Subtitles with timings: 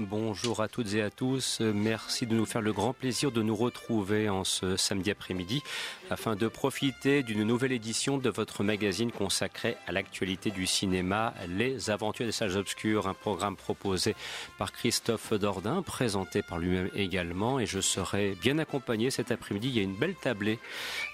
[0.00, 1.60] Bonjour à toutes et à tous.
[1.60, 5.62] Merci de nous faire le grand plaisir de nous retrouver en ce samedi après-midi
[6.10, 11.90] afin de profiter d'une nouvelle édition de votre magazine consacré à l'actualité du cinéma, Les
[11.90, 14.16] Aventures des Salles Obscures, un programme proposé
[14.58, 19.68] par Christophe Dordain, présenté par lui-même également et je serai bien accompagné cet après-midi.
[19.68, 20.58] Il y a une belle tablée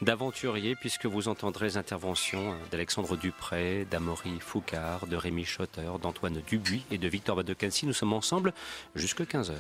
[0.01, 6.87] d'aventuriers puisque vous entendrez les interventions d'Alexandre Dupré, d'Amaury Foucard, de Rémi Schotter, d'Antoine Dubuis
[6.91, 7.85] et de Victor Vadecansi.
[7.85, 8.55] Nous sommes ensemble
[8.95, 9.51] jusque 15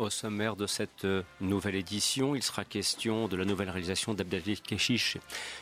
[0.00, 1.06] Au sommaire de cette
[1.42, 5.18] nouvelle édition, il sera question de la nouvelle réalisation d'Abdelaziz Keshish,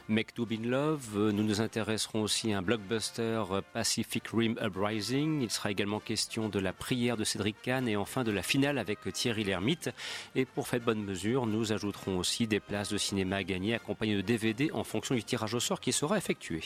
[0.08, 1.33] Mektoub in Love.
[1.33, 5.42] Nous nous intéresserons aussi à un blockbuster Pacific Rim Uprising.
[5.42, 8.78] Il sera également question de la prière de Cédric Kahn et enfin de la finale
[8.78, 9.91] avec Thierry Lhermitte.
[10.36, 14.14] Et pour faire bonne mesure, nous ajouterons aussi des places de cinéma à gagner accompagnées
[14.14, 16.62] de DVD en fonction du tirage au sort qui sera effectué.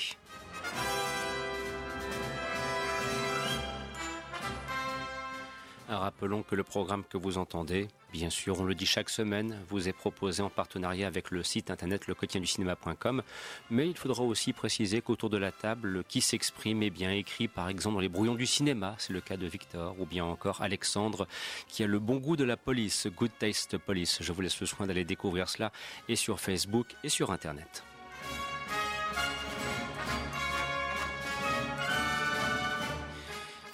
[5.88, 9.88] Rappelons que le programme que vous entendez, bien sûr, on le dit chaque semaine, vous
[9.88, 13.22] est proposé en partenariat avec le site internet lequotidienducinéma.com,
[13.70, 17.68] mais il faudra aussi préciser qu'autour de la table, qui s'exprime est bien écrit, par
[17.68, 21.26] exemple, dans les brouillons du cinéma, c'est le cas de Victor, ou bien encore Alexandre,
[21.68, 24.18] qui a le bon goût de la police, Good Taste Police.
[24.22, 25.72] Je vous laisse le soin d'aller découvrir cela,
[26.08, 27.84] et sur Facebook et sur internet.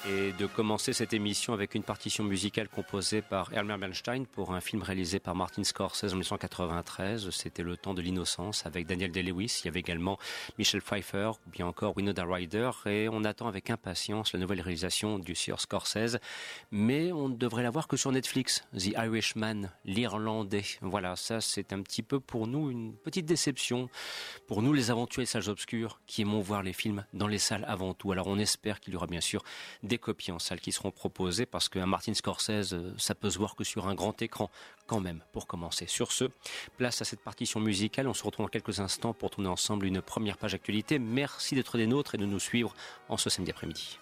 [0.08, 4.60] Et de commencer cette émission avec une partition musicale composée par Elmer Bernstein pour un
[4.60, 7.28] film réalisé par Martin Scorsese en 1993.
[7.30, 9.60] C'était Le temps de l'innocence avec Daniel Day-Lewis.
[9.62, 10.18] Il y avait également
[10.58, 15.18] Michel Pfeiffer ou bien encore Winona Ryder et on attend avec impatience la nouvelle réalisation
[15.18, 16.18] du Sir Scorsese.
[16.70, 18.64] Mais on ne devrait la voir que sur Netflix.
[18.74, 20.64] The Irishman, l'Irlandais.
[20.80, 23.90] Voilà, ça c'est un petit peu pour nous une petite déception.
[24.46, 27.64] Pour nous les aventuriers des salles obscures qui aimons voir les films dans les salles
[27.68, 28.12] avant tout.
[28.12, 29.42] Alors on espère qu'il y aura bien sûr
[29.82, 33.54] des copies en salle qui seront proposées parce qu'un Martin Scorsese, ça peut se voir
[33.54, 34.50] que sur un grand écran
[34.86, 35.86] quand même pour commencer.
[35.86, 36.24] Sur ce,
[36.76, 38.08] place à cette partition musicale.
[38.08, 40.98] On se retrouve dans quelques instants pour tourner ensemble une première page actualité.
[40.98, 42.74] Merci d'être des nôtres et de nous suivre
[43.08, 43.98] en ce samedi après-midi.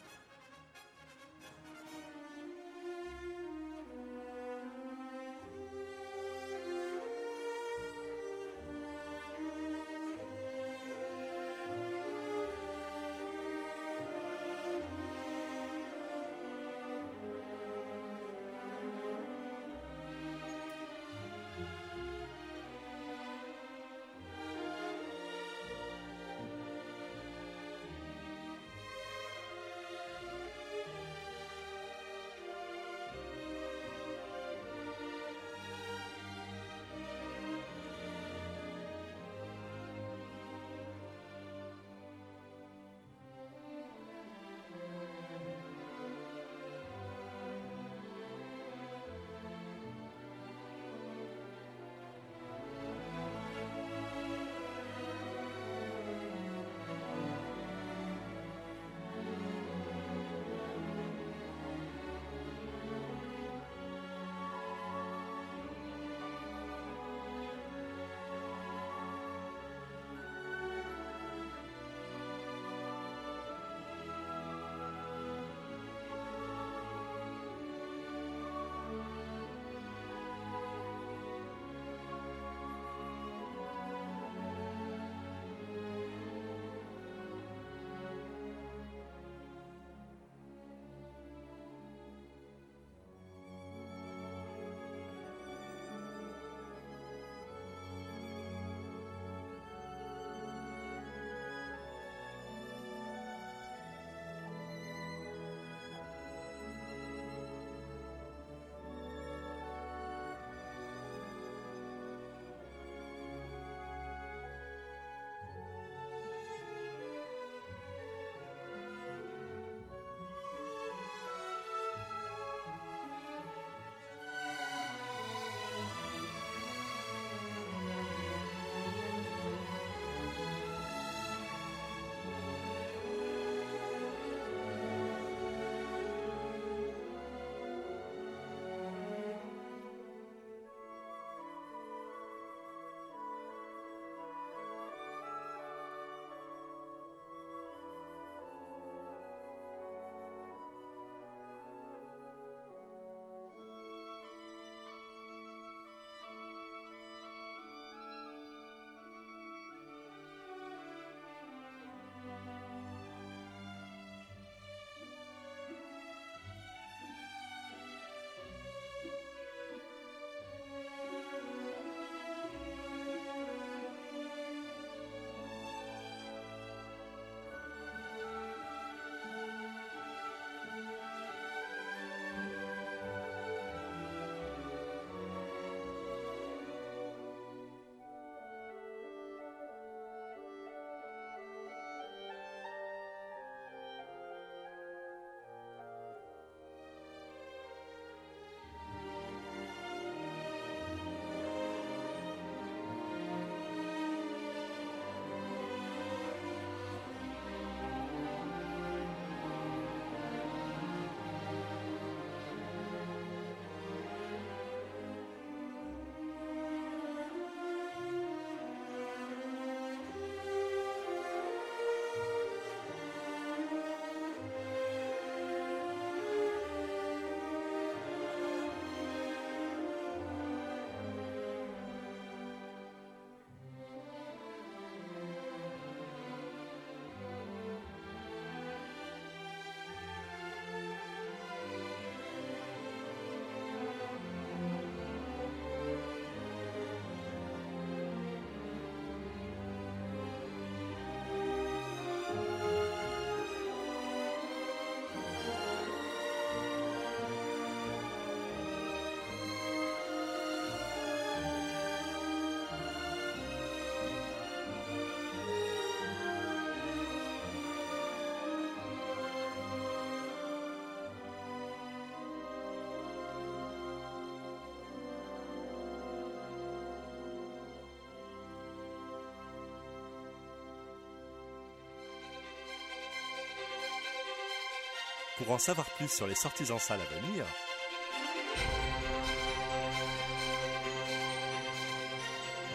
[285.46, 287.44] Pour en savoir plus sur les sorties en salle à venir,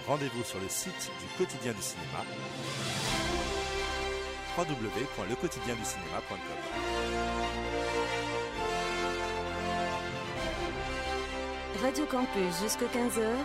[0.07, 2.23] rendez-vous sur le site du quotidien du cinéma
[4.57, 6.37] www.lequotidienducinéma.com
[11.83, 13.35] Radio Campus jusqu'à 15h.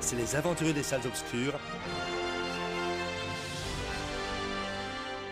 [0.00, 1.60] C'est les aventuriers des salles obscures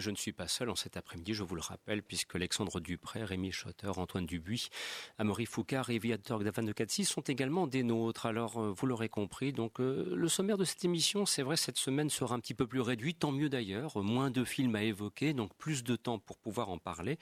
[0.00, 2.80] Mais je ne suis pas seul en cet après-midi, je vous le rappelle, puisque Alexandre
[2.80, 4.70] Dupré, Rémi Schotter, Antoine Dubuis,
[5.18, 8.24] Amaury Foucard et Viator Gdavan de Catsis sont également des nôtres.
[8.24, 11.76] Alors, euh, vous l'aurez compris, donc euh, le sommaire de cette émission, c'est vrai, cette
[11.76, 15.34] semaine sera un petit peu plus réduit, tant mieux d'ailleurs, moins de films à évoquer,
[15.34, 17.18] donc plus de temps pour pouvoir en parler.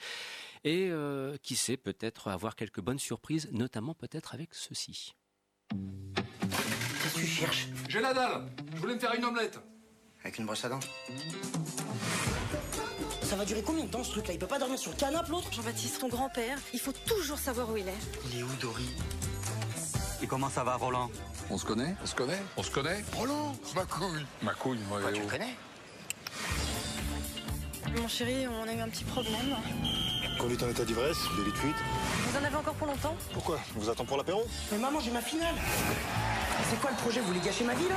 [0.63, 5.15] Et euh, qui sait, peut-être avoir quelques bonnes surprises, notamment peut-être avec ceci.
[5.69, 7.67] Qu'est-ce que tu cherches?
[7.89, 9.59] J'ai la dalle Je voulais me faire une omelette
[10.23, 10.79] Avec une brosse à dents.
[13.23, 14.97] Ça va durer combien de temps ce truc là Il peut pas dormir sur le
[14.97, 17.93] canapé l'autre Jean-Baptiste, ton grand-père, il faut toujours savoir où il est.
[18.31, 18.89] Il est où Dory
[20.21, 21.09] Et comment ça va, Roland
[21.49, 24.25] On se connaît On se connaît On se connaît Roland Ma couille.
[24.41, 25.55] Ma couille, moi, eh tu le connais
[27.95, 29.55] Mon chéri, on a eu un petit problème.
[30.39, 31.75] Conduite en état d'ivresse, délit de fuite.
[32.27, 33.15] Vous en avez encore pour longtemps?
[33.33, 33.59] Pourquoi?
[33.77, 34.43] On vous attend pour l'apéro?
[34.71, 35.55] Mais maman, j'ai ma finale.
[36.69, 37.19] C'est quoi le projet?
[37.19, 37.95] Vous voulez gâcher ma vie là?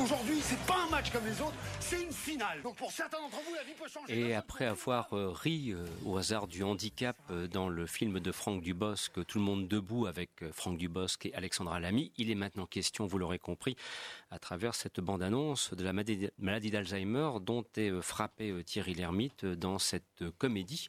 [0.00, 2.62] Aujourd'hui, c'est pas un match comme les autres, c'est une finale.
[2.62, 4.16] Donc pour certains d'entre vous, la vie peut changer.
[4.16, 8.30] Et après avoir euh, ri euh, au hasard du handicap euh, dans le film de
[8.30, 12.66] Franck Dubosc, Tout le monde debout avec Franck Dubosc et Alexandra Lamy, il est maintenant
[12.66, 13.76] question, vous l'aurez compris,
[14.30, 20.22] à travers cette bande-annonce de la maladie d'Alzheimer dont est frappé Thierry Lhermitte dans cette
[20.38, 20.88] comédie.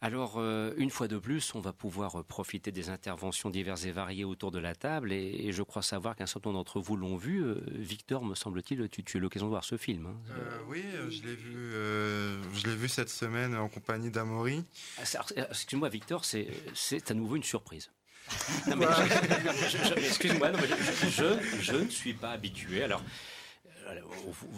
[0.00, 4.50] Alors, une fois de plus, on va pouvoir profiter des interventions diverses et variées autour
[4.50, 7.54] de la table et, je crois savoir qu'un certain nombre d'entre vous l'ont vu.
[7.70, 10.06] Victor, me semble-t-il, tu, tu as eu l'occasion de voir ce film.
[10.06, 10.16] hein.
[10.30, 14.64] Euh, oui, euh, je l'ai vu, euh, je l'ai vu cette semaine en compagnie d'Amaury.
[14.98, 15.02] Ah,
[15.50, 17.90] Excuse-moi, Victor, c'est c'est à nouveau une surprise.
[18.68, 22.82] Non, mais je- je- je- excuse-moi, je, je- je ne suis pas habitué.
[22.84, 23.02] Alors,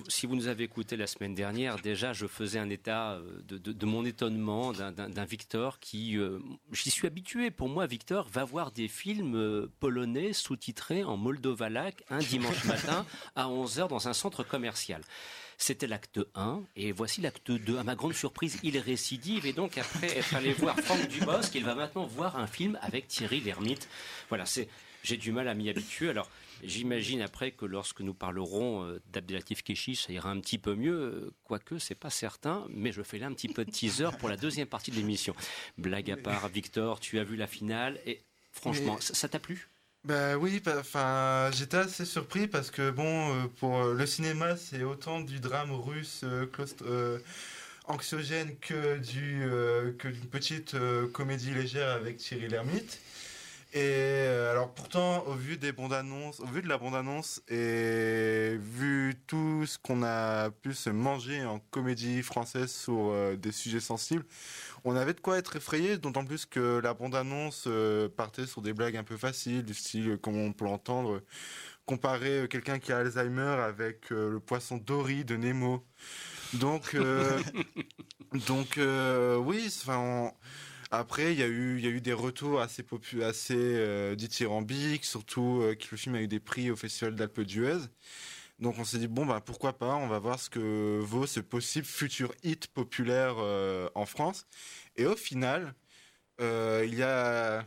[0.08, 3.86] si vous nous avez écouté la semaine dernière, déjà, je faisais un état euh, de,
[3.86, 6.38] mon étonnement d'un Victor qui, euh,
[6.72, 7.50] j'y suis habitué.
[7.50, 13.06] Pour moi, Victor va voir des films euh, polonais sous-titrés en moldovalac un dimanche matin
[13.36, 15.02] à 11h dans un centre commercial.
[15.58, 17.78] C'était l'acte 1, et voici l'acte 2.
[17.78, 21.64] À ma grande surprise, il récidive, et donc après être allé voir Franck Dubosc, il
[21.64, 23.88] va maintenant voir un film avec Thierry Lhermitte.
[24.28, 24.68] Voilà, c'est,
[25.04, 26.10] j'ai du mal à m'y habituer.
[26.10, 26.28] Alors,
[26.62, 30.92] j'imagine après que lorsque nous parlerons euh, d'Abdelatif Kechiche, ça ira un petit peu mieux,
[30.94, 34.28] euh, quoique c'est pas certain, mais je fais là un petit peu de teaser pour
[34.28, 35.34] la deuxième partie de l'émission.
[35.78, 38.20] Blague à part, Victor, tu as vu la finale, et
[38.52, 39.68] franchement, Mais- ça, t'a plu?
[40.04, 44.82] Bah oui, bah, enfin, j'étais assez surpris parce que bon, euh, pour le cinéma, c'est
[44.82, 47.18] autant du drame russe euh, claustre- euh,
[47.86, 49.42] anxiogène que du
[49.98, 50.76] que d'une petite
[51.12, 53.00] comédie légère avec Thierry Lhermitte.
[53.74, 57.40] Et euh, alors pourtant, au vu des bandes annonces, au vu de la bande annonce
[57.48, 63.50] et vu tout ce qu'on a pu se manger en comédie française sur euh, des
[63.50, 64.26] sujets sensibles,
[64.84, 68.74] on avait de quoi être effrayé, d'autant plus que la bande-annonce euh, partait sur des
[68.74, 71.22] blagues un peu faciles, du style, euh, comme on peut l'entendre,
[71.86, 75.82] comparer quelqu'un qui a Alzheimer avec le poisson Dory de Nemo.
[76.52, 76.94] Donc,
[78.46, 80.32] donc oui, enfin, on-
[80.92, 82.84] après, il y, a eu, des retours assez,
[83.22, 87.40] assez euh, dithyrambiques, surtout euh, que le film a eu des prix au Festival d'Alpe
[87.40, 87.78] d'Huez.
[88.58, 91.40] Donc on s'est dit, bon, bah, pourquoi pas, on va voir ce que vaut ce
[91.40, 94.46] possible futur hit populaire euh, en France.
[94.96, 95.74] Et au final,
[96.40, 97.66] il y a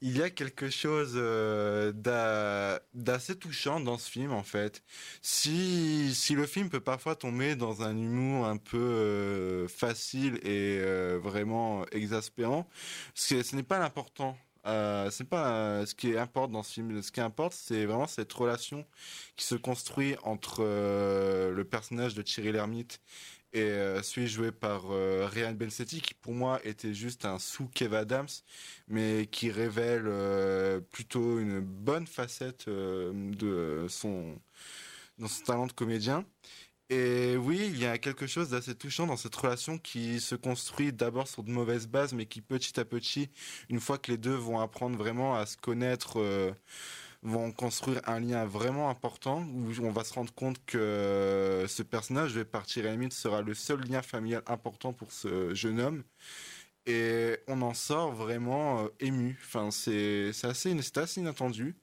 [0.00, 4.82] il y a quelque chose euh, d'a- d'assez touchant dans ce film en fait.
[5.22, 11.18] Si le film peut parfois tomber dans un humour un peu euh, facile et euh,
[11.22, 12.68] vraiment exaspérant,
[13.14, 14.36] ce, n'est pas l'important.
[14.66, 17.02] Euh, pas ce qui importe dans ce film.
[17.02, 18.84] Ce qui importe, c'est vraiment cette relation
[19.36, 23.00] qui se construit entre le personnage de Thierry Lhermitte
[23.52, 27.66] et euh, celui joué par euh, Ryan Bensetti qui pour moi était juste un sous
[27.68, 28.28] Kev Adams
[28.88, 34.38] mais qui révèle euh, plutôt une bonne facette euh, de son
[35.18, 36.24] dans son talent de comédien.
[36.90, 40.92] Et oui il y a quelque chose d'assez touchant dans cette relation qui se construit
[40.92, 43.30] d'abord sur de mauvaises bases mais qui petit à petit
[43.68, 46.52] une fois que les deux vont apprendre vraiment à se connaître euh,
[47.22, 52.32] vont construire un lien vraiment important où on va se rendre compte que ce personnage
[52.32, 56.02] joué par Thierry Lhermitte sera le seul lien familial important pour ce jeune homme
[56.86, 59.38] et on en sort vraiment ému.
[59.42, 61.76] Enfin, c'est assez, assez inattendu.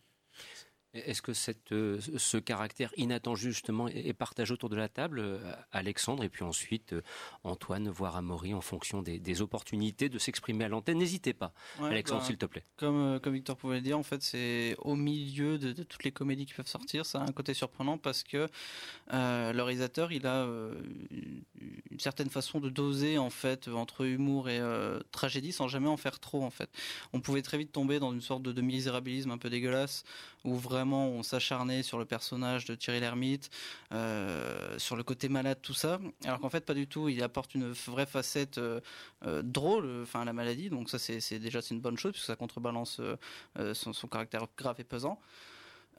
[1.06, 5.40] Est-ce que cette, euh, ce caractère inattendu justement est partagé autour de la table, euh,
[5.72, 7.02] Alexandre, et puis ensuite euh,
[7.44, 10.98] Antoine, voire Amaury, en fonction des, opportunités de s'exprimer à l'antenne?
[10.98, 12.64] N'hésitez pas, Alexandre, bah, s'il te plaît.
[12.78, 16.46] Comme, comme Victor pouvait le dire, en fait, c'est au milieu de, toutes les comédies
[16.46, 18.48] qui peuvent sortir, ça a un côté surprenant parce que
[19.12, 20.48] le réalisateur, il a
[21.92, 24.62] une certaine façon de doser en fait entre humour et
[25.12, 26.70] tragédie sans jamais en faire trop en fait.
[27.14, 30.04] On pouvait très vite tomber dans une sorte de, de misérabilisme un peu dégueulasse
[30.44, 33.50] où vraiment on s'acharnait sur le personnage de Thierry Lhermitte,
[33.92, 36.00] euh, sur le côté malade, tout ça.
[36.24, 37.10] Alors qu'en fait, pas du tout.
[37.10, 38.80] Il apporte une vraie facette euh,
[39.26, 40.70] euh, drôle, enfin, à la maladie.
[40.70, 43.02] Donc ça, c'est déjà c'est une bonne chose puisque ça contrebalance
[43.74, 45.20] son, son, caractère grave et pesant.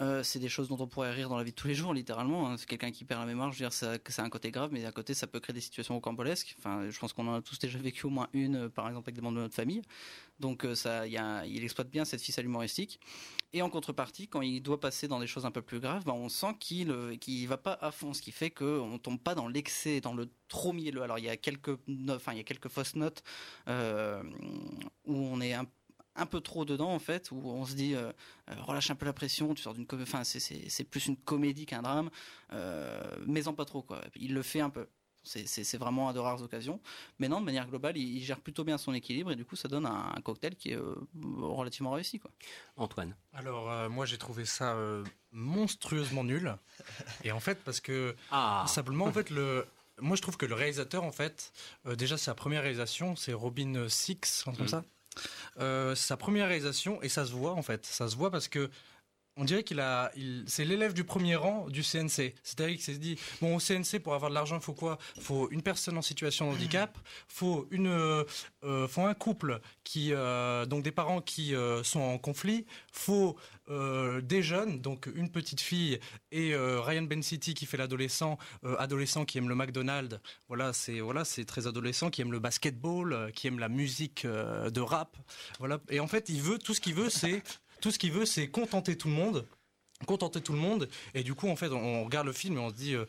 [0.00, 1.92] Euh, c'est des choses dont on pourrait rire dans la vie de tous les jours,
[1.92, 2.48] littéralement.
[2.48, 2.56] Hein.
[2.56, 3.52] C'est quelqu'un qui perd la mémoire.
[3.52, 5.94] Je veux dire, ça, un côté grave, mais à côté, ça peut créer des situations
[5.94, 6.54] rocambolesques.
[6.58, 9.06] Enfin, je pense qu'on en a tous déjà vécu au moins une, euh, par exemple,
[9.06, 9.82] avec des membres de notre famille.
[10.38, 13.00] Donc, euh, ça, il exploite bien cette ficelle humoristique.
[13.52, 16.12] Et en contrepartie, quand il doit passer dans des choses un peu plus graves, ben,
[16.12, 19.48] on sent qu'il qu'il va pas à fond, ce qui fait qu'on tombe pas dans
[19.48, 21.02] l'excès, dans le trop mielleux.
[21.02, 21.78] Alors, il y a quelques,
[22.10, 23.22] enfin, il y a quelques fausses notes
[23.66, 23.72] où
[25.06, 25.64] on est un
[26.18, 28.12] un peu trop dedans en fait, où on se dit euh,
[28.50, 31.82] euh, relâche un peu la pression, tu sors d'une enfin c'est plus une comédie qu'un
[31.82, 32.10] drame,
[32.52, 34.00] euh, mais en pas trop quoi.
[34.16, 34.86] Il le fait un peu.
[35.24, 36.80] C'est vraiment à de rares occasions.
[37.18, 39.68] Mais non, de manière globale, il, gère plutôt bien son équilibre et du coup, ça
[39.68, 40.78] donne un, cocktail qui est
[41.38, 42.18] relativement réussi.
[42.18, 42.30] Quoi.
[42.76, 44.74] Antoine Alors, moi, j'ai trouvé ça
[45.32, 46.56] monstrueusement nul.
[47.24, 48.64] Et en fait, parce que ah.
[48.68, 49.66] simplement, en fait, le,
[50.00, 51.52] moi, je trouve que le réalisateur, en fait,
[51.84, 54.68] déjà, sa première réalisation, c'est Robin Six, comme mm.
[54.68, 54.84] ça.
[55.60, 57.84] Euh, sa première réalisation et ça se voit en fait.
[57.86, 58.70] Ça se voit parce que
[59.38, 60.12] on dirait qu'il a,
[60.46, 62.34] c'est l'élève du premier rang du CNC.
[62.42, 64.98] C'est-à-dire qu'il s'est dit, bon, au CNC, pour avoir de l'argent, faut quoi?
[65.20, 68.24] Faut une personne en situation de handicap, faut une, euh,
[68.88, 71.54] faut un couple qui, euh, donc des parents qui
[71.84, 73.36] sont en conflit, faut
[73.68, 76.00] des jeunes, donc une petite fille
[76.32, 78.38] et Ryan Ben City qui fait l'adolescent,
[78.78, 80.18] adolescent qui aime le McDonald's.
[80.48, 84.80] Voilà, c'est voilà, c'est très adolescent qui aime le basketball, qui aime la musique de
[84.80, 85.16] rap.
[85.58, 87.42] Voilà, et en fait, il veut tout ce qu'il veut, c'est
[87.80, 89.46] tout ce qu'il veut, c'est contenter tout le monde,
[90.06, 90.88] contenter tout le monde.
[91.14, 92.94] Et du coup, en fait, on, regarde le film et on se dit.
[92.94, 93.04] Euh,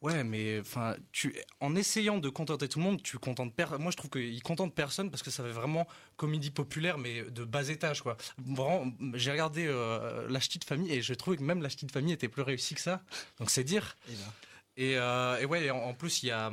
[0.00, 3.82] ouais, mais enfin, tu, en essayant de contenter tout le monde, tu contentes personne.
[3.82, 7.44] Moi, je trouve qu'il contente personne parce que ça fait vraiment comédie populaire, mais de
[7.44, 8.16] bas étage, quoi.
[8.38, 12.12] Vraiment, j'ai regardé euh, La Ch'tite Famille et je trouvais que même La Ch'tite Famille
[12.12, 13.02] était plus réussie que ça.
[13.38, 13.96] Donc, c'est dire.
[14.08, 14.32] Eh ben.
[14.80, 16.52] Et, euh, et, ouais, en, plus, il y a,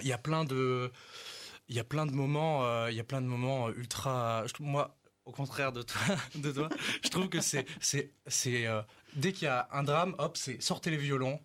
[0.00, 0.90] il y a plein de,
[1.68, 4.44] il y a plein de moments, il y a plein de moments ultra.
[4.58, 6.68] Moi, au contraire de toi,
[7.04, 7.66] je trouve que c'est
[8.46, 8.82] euh,
[9.14, 11.38] dès qu'il y a un drame, hop, c'est sortez les violons.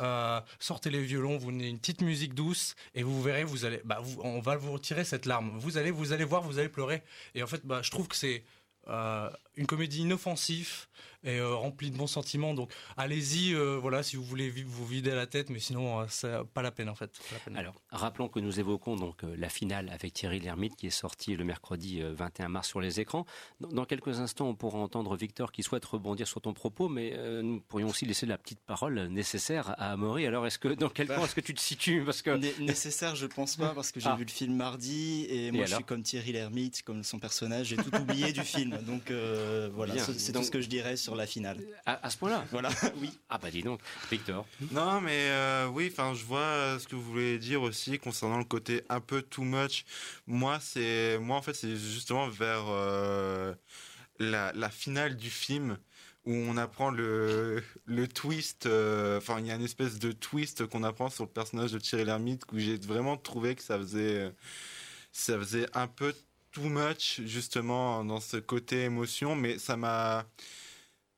[0.00, 3.80] Euh, sortez les violons, vous mettez une petite musique douce et vous verrez, vous allez,
[3.86, 5.56] bah, on va vous retirer cette larme.
[5.58, 7.02] Vous allez, vous allez voir, vous allez pleurer.
[7.34, 8.44] Et en fait, bah, je trouve que c'est
[8.88, 10.86] euh, une comédie inoffensive
[11.24, 12.54] et euh, remplie de bons sentiments.
[12.54, 16.62] Donc allez-y, euh, voilà, si vous voulez vous vider la tête, mais sinon c'est pas
[16.62, 17.10] la peine en fait.
[17.54, 21.44] Alors rappelons que nous évoquons donc la finale avec Thierry Lhermitte qui est sortie le
[21.44, 23.26] mercredi 21 mars sur les écrans.
[23.60, 27.60] Dans, quelques instants, on pourra entendre Victor qui souhaite rebondir sur ton propos, mais nous
[27.60, 30.26] pourrions aussi laisser la petite parole nécessaire à Amaury.
[30.26, 32.04] Alors est-ce que dans quel bah, est-ce que tu te situes?
[32.04, 32.30] Parce que
[32.62, 34.16] nécessaire, je pense pas parce que j'ai ah.
[34.16, 37.76] vu le film mardi et moi je suis comme Thierry Lhermitte, comme son personnage, j'ai
[37.76, 38.78] tout oublié du film.
[38.86, 41.58] Donc euh, voilà, c'est tout ce que je dirais sur la finale.
[41.86, 43.10] À, ce point-là Voilà, oui.
[43.28, 44.46] Ah bah dis donc, Victor.
[44.70, 48.44] Non mais euh, oui, enfin je vois ce que vous voulez dire aussi concernant le
[48.44, 49.84] côté un peu too much.
[50.26, 53.54] Moi c'est, moi en fait c'est justement vers euh,
[54.18, 55.78] la, finale du film
[56.24, 60.82] où on apprend le, le twist, enfin il y a une espèce de twist qu'on
[60.82, 64.32] apprend sur le personnage de Thierry Lhermitte où j'ai vraiment trouvé que ça faisait
[65.12, 66.14] ça faisait un peu
[66.58, 70.26] too much justement dans ce côté émotion, mais ça m'a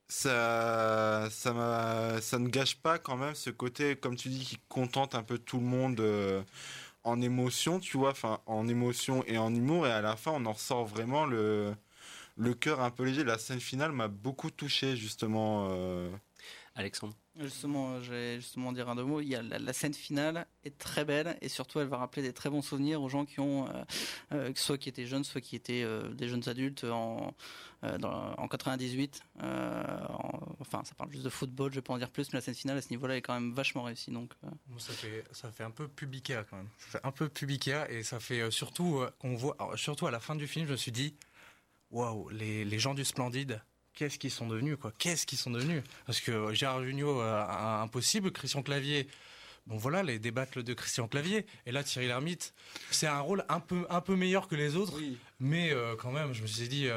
[0.09, 4.59] ça ça m'a ça ne gâche pas quand même ce côté comme tu dis qui
[4.69, 6.43] contente un peu tout le monde euh,
[7.05, 10.47] en émotion, tu vois, enfin en émotion et en humour et à la fin on
[10.47, 11.75] en ressort vraiment le
[12.37, 13.25] le cœur un peu léger.
[13.25, 15.69] La scène finale m'a beaucoup touché justement.
[15.71, 16.11] Euh.
[16.75, 17.15] Alexandre.
[17.39, 19.21] Justement, euh, je vais justement dire un deux mots.
[19.21, 22.33] Il y a la, scène finale est très belle et surtout elle va rappeler des
[22.33, 23.85] très bons souvenirs aux gens qui ont, euh,
[24.33, 27.35] euh, soit qui étaient jeunes, soit qui étaient des jeunes adultes en
[27.83, 29.23] en 98.
[29.39, 32.55] enfin, ça parle juste de football, je vais pas en dire plus, mais la scène
[32.55, 34.11] finale à ce niveau-là est quand même vachement réussie.
[34.11, 34.33] Donc,
[34.77, 36.69] ça fait ça fait un peu publicaire quand même.
[36.79, 40.35] Ça fait un peu publicaire et ça fait surtout qu'on voit, surtout à la fin
[40.35, 41.15] du film, je me suis dit,
[41.91, 43.63] waouh, les les gens du Splendide
[43.95, 44.93] qu'est-ce qu'ils sont devenus quoi?
[44.99, 45.83] Qu'est-ce qu'ils sont devenus?
[46.07, 48.31] Parce que Gérard Jugnot, euh, impossible.
[48.31, 49.09] Christian Clavier,
[49.67, 51.47] bon voilà, les débats de Christian Clavier.
[51.67, 52.55] Et là, Thierry Lhermitte,
[52.91, 54.99] c'est un rôle un peu, un peu meilleur que les autres,
[55.39, 56.89] mais euh, quand même, je me suis dit.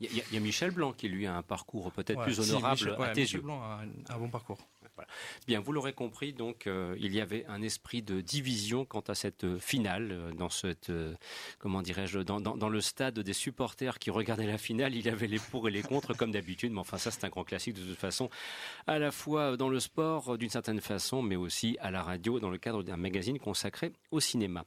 [0.00, 3.22] Il y, a Michel Blanc qui lui a un parcours peut-être plus honorable à tes
[3.22, 3.42] Michel yeux.
[3.42, 3.82] Blanc a
[4.14, 4.58] un bon parcours.
[5.46, 9.14] Bien, vous l'aurez compris, donc euh, il y avait un esprit de division quant à
[9.14, 10.92] cette euh, finale, euh, dans cette,
[11.58, 15.26] comment dirais-je, dans, dans, le stade des supporters qui regardaient la finale, il y avait
[15.26, 16.72] les pour et les contre comme d'habitude.
[16.72, 18.30] Mais enfin, ça c'est un grand classique de toute façon,
[18.86, 22.50] à la fois dans le sport d'une certaine façon, mais aussi à la radio dans
[22.50, 24.64] le cadre d'un magazine consacré au cinéma.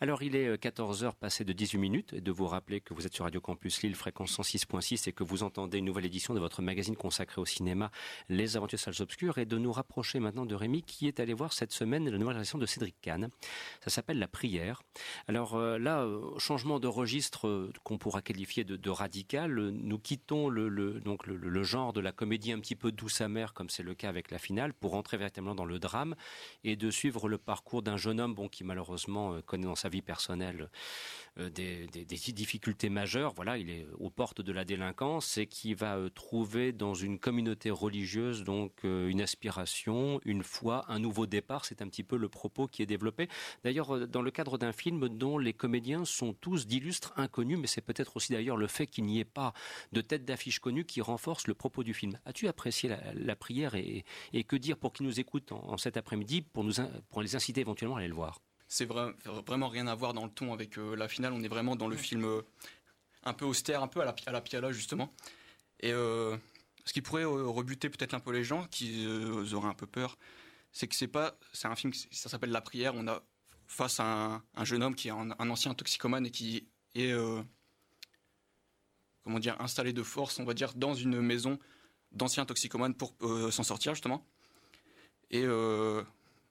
[0.00, 3.06] Alors il est 14 h passé de 18 minutes et de vous rappeler que vous
[3.06, 6.40] êtes sur Radio Campus Lille, fréquence 106.6 et que vous entendez une nouvelle édition de
[6.40, 7.90] votre magazine consacré au cinéma,
[8.28, 11.52] Les Aventures Salles Obscures, et de nous rapprocher maintenant de Rémi qui est allé voir
[11.52, 13.28] cette semaine la nouvelle réalisation de Cédric Kahn.
[13.82, 14.82] Ça s'appelle La Prière.
[15.26, 19.52] Alors euh, là, euh, changement de registre euh, qu'on pourra qualifier de, radical.
[19.54, 23.68] Nous quittons le, donc le, genre de la comédie un petit peu douce amère comme
[23.68, 26.14] c'est le cas avec la finale pour entrer véritablement dans le drame
[26.64, 30.70] et de suivre le parcours d'un jeune homme qui malheureusement connaît dans sa vie personnelle
[31.38, 31.86] euh, des,
[32.32, 33.32] difficultés majeures.
[33.34, 37.70] Voilà, il est aux portes de la délinquance et qui va trouver dans une communauté
[37.70, 39.57] religieuse donc une aspiration,
[40.24, 41.64] une foi, un nouveau départ.
[41.64, 43.28] C'est un petit peu le propos qui est développé.
[43.64, 47.80] D'ailleurs, dans le cadre d'un film dont les comédiens sont tous d'illustres inconnus, mais c'est
[47.80, 49.52] peut-être aussi d'ailleurs le fait qu'il n'y ait pas
[49.92, 52.18] de tête d'affiche connue qui renforce le propos du film.
[52.24, 54.04] As-tu apprécié la, prière et,
[54.44, 56.74] que dire pour qui nous écoutent en, cet après-midi pour, nous,
[57.10, 58.40] pour les inciter éventuellement à aller le voir?
[58.68, 61.32] C'est vraiment rien à voir dans le ton avec euh, la finale.
[61.32, 62.42] On est vraiment dans le film euh,
[63.24, 65.12] un peu austère, un peu à la, à la Piala justement.
[65.80, 66.36] Et euh,
[66.88, 69.06] ce qui pourrait rebuter peut-être un peu les gens qui
[69.52, 70.18] auraient un peu peur,
[70.72, 72.94] c'est que c'est pas, c'est un film, ça s'appelle La Prière.
[72.94, 73.22] On a
[73.66, 77.14] face à un, jeune homme qui est un, ancien toxicomane et qui est
[79.38, 81.58] dire installé de force, on va dire, dans une maison
[82.12, 83.14] d'anciens toxicomanes pour
[83.50, 84.26] s'en sortir justement.
[85.30, 85.44] Et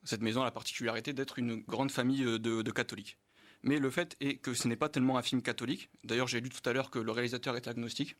[0.07, 3.17] cette maison a la particularité d'être une grande famille euh, de, catholiques.
[3.63, 5.89] Mais le fait est que ce n'est pas tellement un film catholique.
[6.03, 8.15] D'ailleurs, j'ai lu tout à l'heure que le réalisateur est agnostique.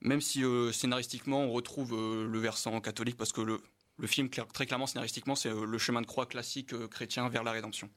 [0.00, 3.60] Même si euh, scénaristiquement, on retrouve euh, le versant catholique, parce que le,
[4.06, 7.90] film, très clairement, scénaristiquement, c'est le chemin de croix classique chrétien vers la rédemption.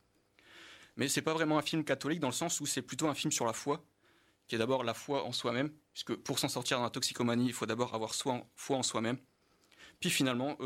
[0.95, 3.31] Mais c'est pas vraiment un film catholique dans le sens où c'est plutôt un film
[3.31, 3.85] sur la foi,
[4.47, 7.65] qui est d'abord la foi en soi-même, puisque pour s'en sortir la toxicomanie, il faut
[7.65, 9.17] d'abord avoir foi en soi-même.
[9.99, 10.57] Puis finalement,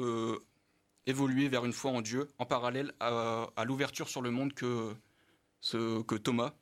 [1.06, 4.96] évoluer vers une foi en Dieu, en parallèle à, l'ouverture sur le monde que,
[5.62, 6.54] ce, que Thomas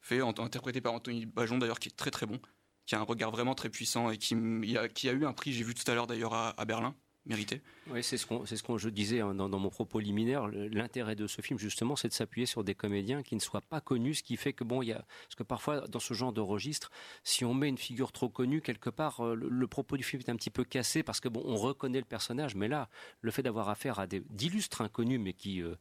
[0.00, 2.38] fait, interprété par Anthony Bajon d'ailleurs, qui est très très bon,
[2.86, 5.74] qui a un regard vraiment très puissant et qui, a, eu un prix, j'ai vu
[5.74, 6.94] tout à l'heure d'ailleurs à Berlin,
[7.26, 7.60] mérité.
[7.90, 10.46] Oui, c'est ce qu'on, c'est ce qu'on je disais hein, dans, mon propos liminaire.
[10.48, 13.80] L'intérêt de ce film, justement, c'est de s'appuyer sur des comédiens qui ne soient pas
[13.80, 16.32] connus, ce qui fait que bon, il y a, parce que parfois dans ce genre
[16.32, 16.90] de registre,
[17.22, 20.30] si on met une figure trop connue quelque part, euh, le, propos du film est
[20.30, 22.88] un petit peu cassé parce que bon, on reconnaît le personnage, mais là,
[23.20, 25.74] le fait d'avoir affaire à des d'illustres inconnus, mais qui euh,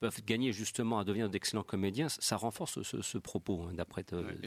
[0.00, 4.04] peuvent gagner justement à devenir d'excellents comédiens, ça renforce ce, propos, hein, d'après.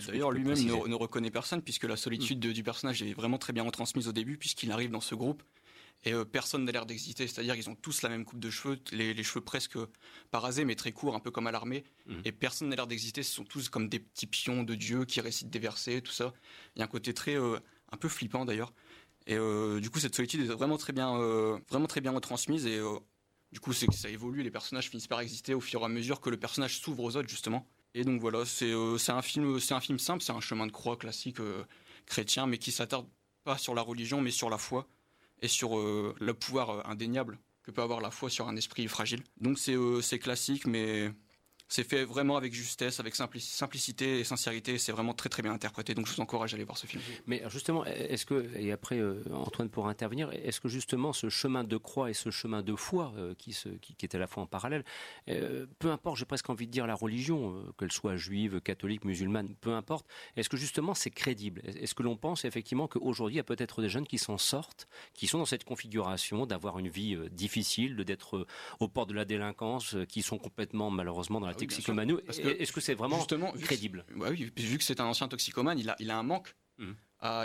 [0.08, 2.54] d'ailleurs, lui-même ne, reconnaît personne puisque la solitude mm.
[2.54, 5.44] du personnage est vraiment très bien retransmise au début puisqu'il arrive dans ce groupe
[6.06, 7.28] et euh, personne n'a l'air d'exister.
[7.28, 9.78] C'est-à-dire qu'ils ont tous la même coupe de cheveux, les, cheveux presque
[10.32, 11.84] parasés mais très courts, un peu comme à l'armée.
[12.08, 12.22] Mhm.
[12.26, 13.24] Et personne n'a l'air d'exister.
[13.24, 16.34] Ce sont tous comme des petits pions de Dieu qui récitent des versets, tout ça.
[16.76, 17.58] Il y a un côté très euh,
[17.92, 18.74] un peu flippant d'ailleurs.
[19.28, 21.18] Et euh, du coup, cette solitude est vraiment très bien,
[21.70, 22.66] vraiment très bien retransmise.
[22.66, 22.82] Et
[23.54, 24.44] du coup, c'est que ça évolue.
[24.44, 27.16] Les personnages finissent par exister au fur et à mesure que le personnage s'ouvre aux
[27.16, 27.66] autres justement.
[27.94, 30.98] Et donc voilà, c'est un film, c'est un film simple, c'est un chemin de croix
[30.98, 31.38] classique
[32.06, 33.08] chrétien, mais qui s'attarde
[33.46, 34.90] pas sur la religion, mais sur la foi
[35.44, 38.88] et sur euh, le pouvoir euh, indéniable que peut avoir la foi sur un esprit
[38.88, 39.22] fragile.
[39.40, 41.12] Donc c'est euh, classique, mais
[41.74, 44.78] c'est fait vraiment avec justesse, avec simplicité et sincérité.
[44.78, 45.96] C'est vraiment très très bien interprété.
[45.96, 47.02] Donc je vous encourage à aller voir ce film.
[47.26, 51.64] Mais justement, est-ce que et après euh, Antoine pourra intervenir, est-ce que justement ce chemin
[51.64, 54.44] de croix et ce chemin de foi euh, qui, se, qui, est à la fois
[54.44, 54.84] en parallèle,
[55.30, 59.56] euh, peu importe, j'ai presque envie de dire la religion, qu'elle soit juive, catholique, musulmane,
[59.60, 60.06] peu importe.
[60.36, 61.64] Est-ce que justement c'est crédible?
[61.66, 64.88] Est-ce que l'on pense effectivement qu'aujourd'hui il y a peut-être des jeunes qui s'en sortent,
[65.16, 68.46] qui sont dans cette configuration d'avoir une vie difficile, d'être
[68.80, 72.18] au port de la délinquance, qui sont complètement malheureusement dans la toxicomane.
[72.28, 73.24] Est-ce que c'est vraiment
[73.62, 76.56] crédible bah Oui, vu que c'est un ancien toxicomane, il a, il a un manque,
[76.78, 76.96] mhm.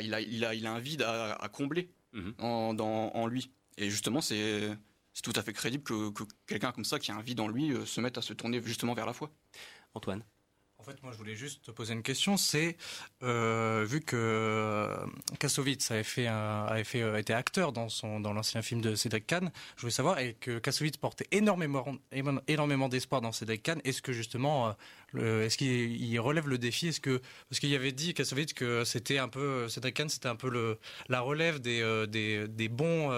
[0.02, 2.34] il, a, il, a, il a un vide à, combler mhm.
[2.38, 3.50] en, dans, en lui.
[3.76, 4.76] Et justement, c'est
[5.22, 6.12] tout à fait crédible que,
[6.46, 8.62] quelqu'un comme ça, qui a un vide en lui, euh, se mette à se tourner
[8.64, 9.30] justement vers la foi.
[9.94, 10.24] Antoine
[10.88, 12.36] fait, moi, je voulais juste te poser une question.
[12.36, 12.76] C'est
[13.22, 15.06] euh, vu que euh,
[15.38, 18.94] Kassovitz avait fait, un, avait fait euh, été acteur dans son dans l'ancien film de
[18.94, 21.84] Cédric Kahn, je voulais savoir et que Kassovitz portait énormément
[22.46, 23.80] énormément d'espoir dans Cédric Kahn.
[23.84, 24.74] Est-ce que justement,
[25.16, 26.88] est-ce qu'il relève le défi?
[26.88, 30.36] Est-ce que parce qu'il avait dit Kassovitz que c'était un peu Cédric Kahn, c'était un
[30.36, 33.10] peu le la relève des des, des bons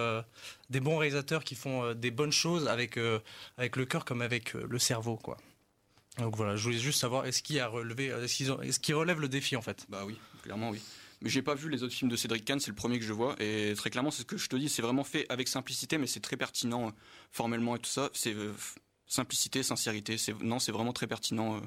[0.70, 2.98] des bons réalisateurs qui font des bonnes choses avec
[3.56, 5.36] avec le cœur comme avec le cerveau, quoi.
[6.18, 9.56] Donc voilà, je voulais juste savoir, est-ce qu'il a relevé, est-ce qu'il relève le défi
[9.56, 9.86] en fait?
[9.88, 10.80] Bah oui, clairement oui.
[11.22, 13.12] Mais j'ai pas vu les autres films de Cédric Kahn, c'est le premier que je
[13.12, 13.36] vois.
[13.40, 16.06] Et très clairement, c'est ce que je te dis, c'est vraiment fait avec simplicité, mais
[16.06, 16.92] c'est très pertinent euh,
[17.30, 18.10] formellement et tout ça.
[18.14, 18.54] C'est euh,
[19.06, 20.16] simplicité, sincérité.
[20.40, 21.60] non, c'est vraiment très pertinent euh,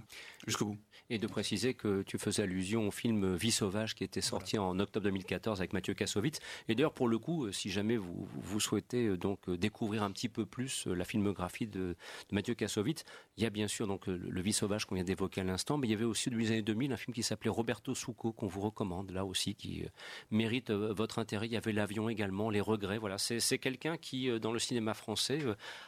[0.47, 0.79] jusqu'au bout
[1.13, 4.79] et de préciser que tu faisais allusion au film Vie sauvage qui était sorti en
[4.79, 6.39] octobre 2014 avec Mathieu Kassovitz.
[6.67, 10.09] Et d'ailleurs, pour le coup, si jamais vous, vous souhaitez euh, donc euh, découvrir un
[10.09, 11.95] petit peu plus euh, la filmographie de,
[12.31, 13.03] Mathieu Kassovitz,
[13.37, 15.87] il y a bien sûr donc le Vie sauvage qu'on vient d'évoquer à l'instant, mais
[15.87, 18.47] il y avait aussi depuis les années 2000 un film qui s'appelait Roberto Succo qu'on
[18.47, 19.83] vous recommande là aussi qui
[20.31, 21.45] mérite votre intérêt.
[21.45, 22.97] Il y avait l'avion également, les regrets.
[22.97, 25.39] Voilà, c'est quelqu'un qui dans le cinéma français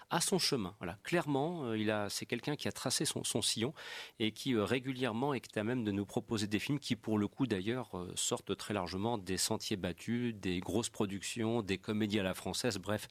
[0.09, 0.75] a son chemin.
[0.79, 3.73] Voilà, clairement, il a c'est quelqu'un qui a tracé son, son sillon
[4.19, 7.17] et qui régulièrement et qui est à même de nous proposer des films qui, pour
[7.17, 12.19] le coup d'ailleurs, euh, sortent très largement des sentiers battus, des grosses productions, des comédies
[12.19, 13.07] à la française, bref,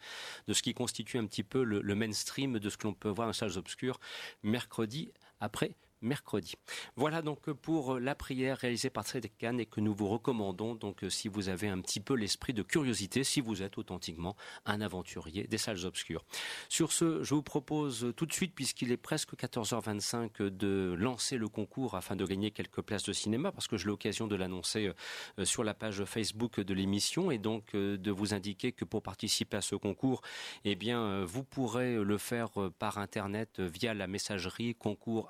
[0.47, 3.09] de ce qui constitue un petit peu le, le mainstream de ce que l'on peut
[3.09, 3.99] voir dans salles obscures
[4.43, 6.55] mercredi après mercredi.
[6.97, 9.05] Voilà donc pour la prière réalisée par
[9.38, 12.62] Kahn et que nous vous recommandons donc si vous avez un petit peu l'esprit de
[12.62, 14.37] curiosité, si vous êtes authentiquement
[14.67, 16.25] un aventurier des salles obscures.
[16.69, 21.49] Sur ce, je vous propose tout de suite, puisqu'il est presque 14h25, de lancer le
[21.49, 24.93] concours afin de gagner quelques places de cinéma, parce que j'ai l'occasion de l'annoncer
[25.38, 29.03] euh, sur la page Facebook de l'émission et donc euh, de vous indiquer que pour
[29.03, 30.23] participer à ce concours,
[30.64, 35.29] eh bien, euh, vous pourrez le faire par internet via la messagerie concours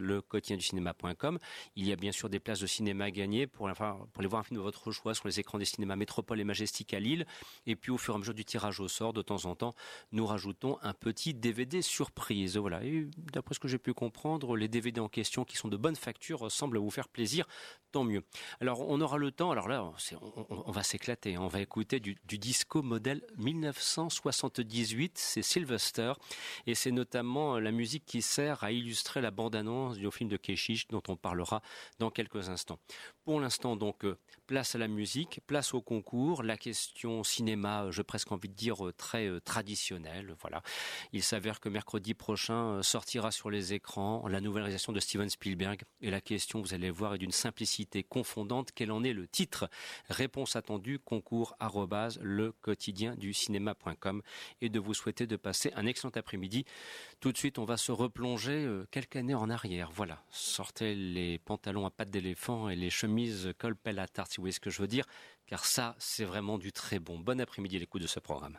[0.00, 1.38] le quotidien du cinéma.com.
[1.76, 4.40] Il y a bien sûr des places de cinéma à gagner pour, pour aller voir
[4.40, 7.26] un film de votre choix sur les écrans des cinémas Métropole et Majestic à Lille.
[7.66, 9.74] Et puis au fur et à mesure du tirage au sort, de temps en temps,
[10.12, 12.56] nous rajoutons un petit DVD surprise.
[12.56, 12.82] Voilà.
[12.84, 15.96] Et d'après ce que j'ai pu comprendre, les DVD en question qui sont de bonne
[15.96, 17.46] facture semblent vous faire plaisir.
[17.92, 18.22] Tant mieux.
[18.60, 19.50] Alors on aura le temps.
[19.50, 19.92] Alors là,
[20.48, 21.34] on, va s'éclater.
[21.34, 21.40] Hein.
[21.42, 25.18] On va écouter du, du disco modèle 1978.
[25.18, 26.12] C'est Sylvester.
[26.66, 30.86] Et c'est notamment la musique qui sert à illustrer la bande-annonce du film de Keshish
[30.88, 31.62] dont on parlera
[31.98, 32.78] dans quelques instants.
[33.30, 37.92] Pour l'instant donc euh, place à la musique, place au concours, la question cinéma, euh,
[37.92, 40.34] j'ai presque envie de dire euh, très traditionnelle.
[40.40, 40.64] Voilà,
[41.12, 45.82] il s'avère que mercredi prochain sortira sur les écrans la nouvelle réalisation de Steven Spielberg
[46.00, 48.70] et la question, vous allez voir, est d'une simplicité confondante.
[48.74, 49.70] Quel en est le titre?
[50.08, 51.54] Réponse attendue concours
[52.20, 54.22] le quotidien du cinéma.com
[54.60, 56.64] et de vous souhaiter de passer un excellent après-midi.
[57.20, 61.86] Tout de suite, on va se replonger quelques années en arrière voilà, sortez les pantalons
[61.86, 63.19] à pattes d'éléphant et les chemises
[63.58, 65.04] col pelle à tarte, si vous voyez ce que je veux dire,
[65.46, 67.18] car ça, c'est vraiment du très bon.
[67.18, 68.58] Bon après-midi à l'écoute de ce programme.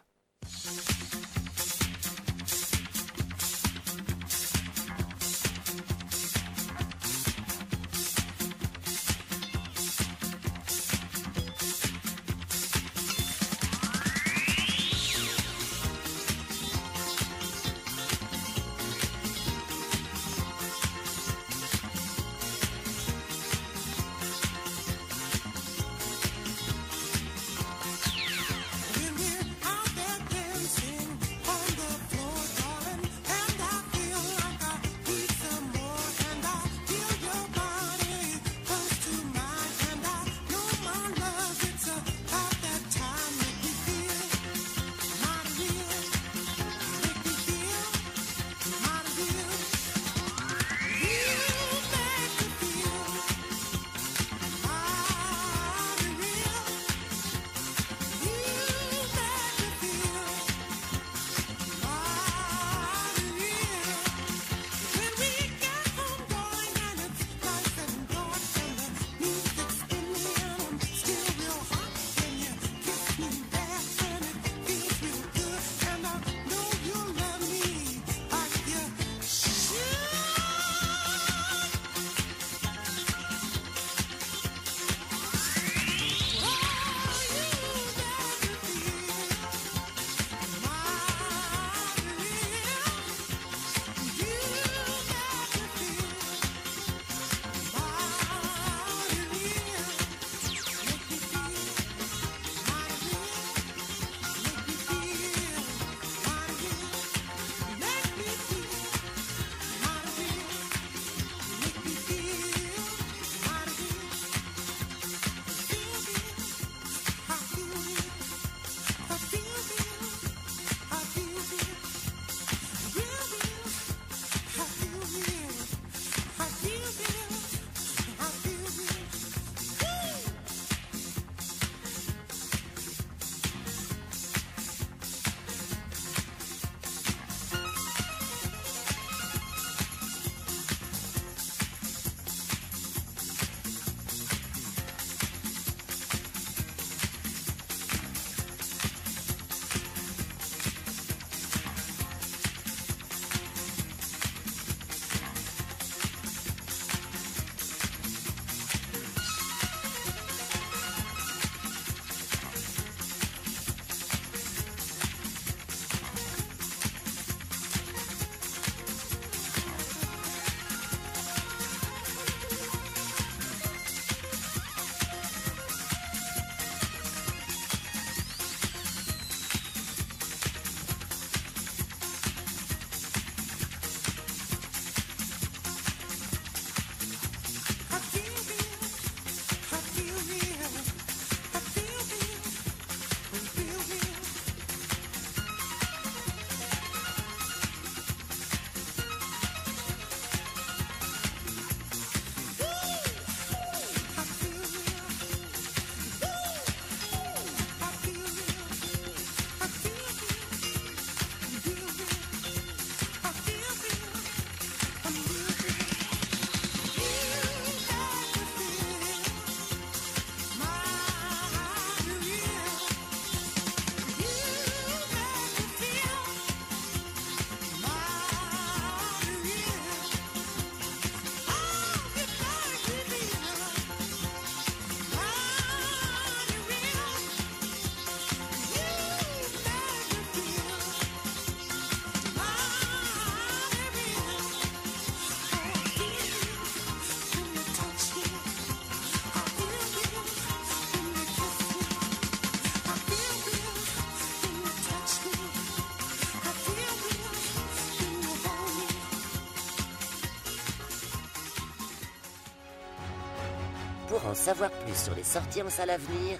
[264.41, 266.39] Savoir plus sur les sorties en salle à venir,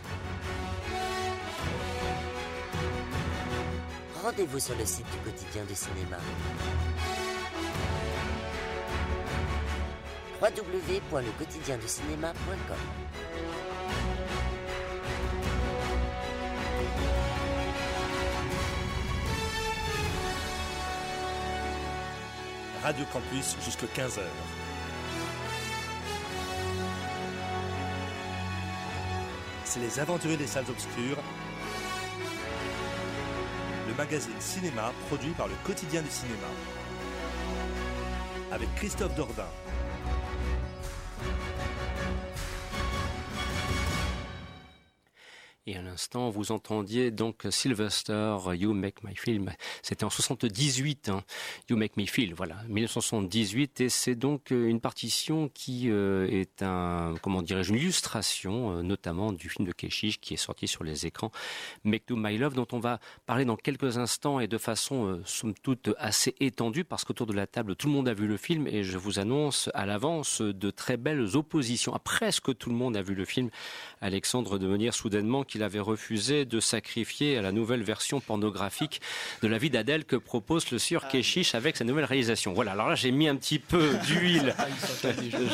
[4.24, 6.18] rendez-vous sur le site du quotidien du cinéma.
[10.42, 12.78] www.lequotidienducinéma.com
[22.82, 24.24] Radio Campus jusqu'à 15h.
[29.74, 31.24] C'est les aventuriers des salles obscures.
[33.88, 36.48] Le magazine cinéma produit par le quotidien du cinéma.
[38.52, 39.48] Avec Christophe Dordain.
[45.66, 45.78] Et
[46.32, 49.42] vous entendiez donc Sylvester, You Make My Feel.
[49.82, 51.24] C'était en 78, hein.
[51.70, 53.82] You Make Me Feel, voilà, 1978.
[53.82, 58.82] Et c'est donc euh, une partition qui euh, est un, comment dirais-je, une illustration, euh,
[58.82, 61.32] notamment du film de Keshish qui est sorti sur les écrans,
[61.84, 65.54] Make To My Love, dont on va parler dans quelques instants et de façon, somme
[65.62, 68.68] toute, assez étendue, parce qu'autour de la table, tout le monde a vu le film
[68.68, 71.94] et je vous annonce à l'avance de très belles oppositions.
[71.94, 73.50] À presque tout le monde a vu le film.
[74.00, 79.02] Alexandre de venir soudainement qu'il avait refusé de sacrifier à la nouvelle version pornographique
[79.42, 82.54] de la vie d'Adèle que propose le sieur Keshish avec sa nouvelle réalisation.
[82.54, 84.56] Voilà, alors là j'ai mis un petit peu d'huile.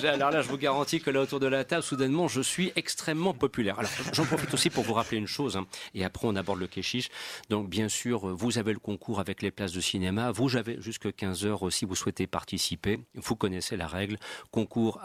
[0.03, 3.33] alors là je vous garantis que là autour de la table, soudainement je suis extrêmement
[3.33, 3.79] populaire.
[3.79, 6.67] Alors j'en profite aussi pour vous rappeler une chose, hein, et après on aborde le
[6.67, 7.09] Keshish.
[7.49, 11.13] Donc bien sûr, vous avez le concours avec les places de cinéma, vous avez jusque
[11.13, 12.99] 15 heures si vous souhaitez participer.
[13.15, 14.17] Vous connaissez la règle,
[14.51, 15.01] concours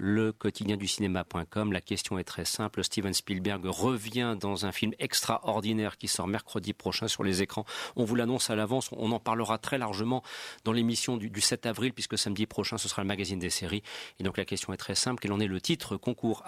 [0.00, 1.72] le quotidien du cinéma.com.
[1.72, 6.72] La question est très simple, Steven Spielberg revient dans un film extraordinaire qui sort mercredi
[6.72, 7.64] prochain sur les écrans.
[7.96, 10.22] On vous l'annonce à l'avance, on en parlera très largement
[10.64, 13.82] dans l'émission du, 7 avril, puisque samedi prochain, ce sera le magazine des séries.
[14.18, 16.42] Et donc la question est très simple, quel en est le titre Concours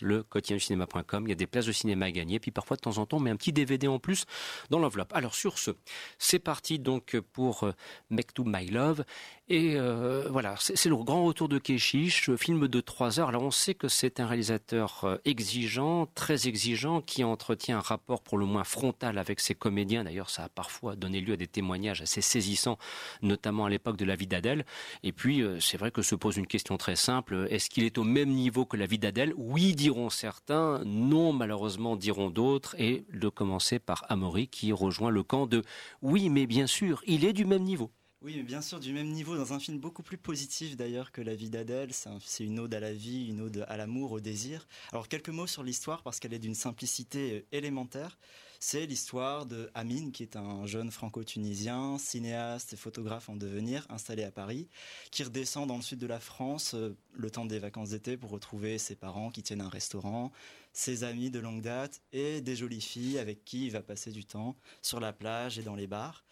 [0.00, 1.26] le quotidien cinéma.com.
[1.26, 3.18] Il y a des places de cinéma à gagner, puis parfois de temps en temps,
[3.18, 4.24] on met un petit DVD en plus
[4.70, 5.12] dans l'enveloppe.
[5.14, 5.72] Alors sur ce,
[6.18, 7.72] c'est parti donc pour euh,
[8.10, 9.04] Make to My Love.
[9.50, 13.30] Et euh, voilà, c'est le grand retour de Keshish, film de trois heures.
[13.30, 18.20] Alors on sait que c'est un réalisateur euh, exigeant, très exigeant, qui entretient un rapport
[18.20, 20.04] pour le moins frontal avec ses comédiens.
[20.04, 22.76] D'ailleurs, ça a parfois donné lieu à des témoignages assez saisissants,
[23.22, 24.66] notamment à l'époque de La vie d'Adèle.
[25.02, 27.46] Et puis, euh, c'est vrai que se pose une question très simple.
[27.48, 29.32] Est-ce qu'il est au même niveau que La vie d'Adèle?
[29.38, 30.82] Oui, diront certains.
[30.84, 32.74] Non, malheureusement, diront d'autres.
[32.78, 35.62] Et de commencer par Amaury, qui rejoint le camp de
[36.02, 37.90] oui, mais bien sûr, il est du même niveau.
[38.20, 41.20] Oui, mais bien sûr, du même niveau, dans un film beaucoup plus positif d'ailleurs que
[41.20, 41.90] La vie d'Adèle.
[41.92, 44.66] C'est une ode à la vie, une ode à l'amour, au désir.
[44.90, 48.18] Alors, quelques mots sur l'histoire, parce qu'elle est d'une simplicité euh, élémentaire.
[48.58, 54.24] C'est l'histoire de Amin, qui est un jeune franco-tunisien, cinéaste et photographe en devenir, installé
[54.24, 54.68] à Paris,
[55.12, 58.30] qui redescend dans le sud de la France euh, le temps des vacances d'été pour
[58.30, 60.32] retrouver ses parents qui tiennent un restaurant,
[60.72, 64.24] ses amis de longue date et des jolies filles avec qui il va passer du
[64.24, 66.24] temps sur la plage et dans les bars.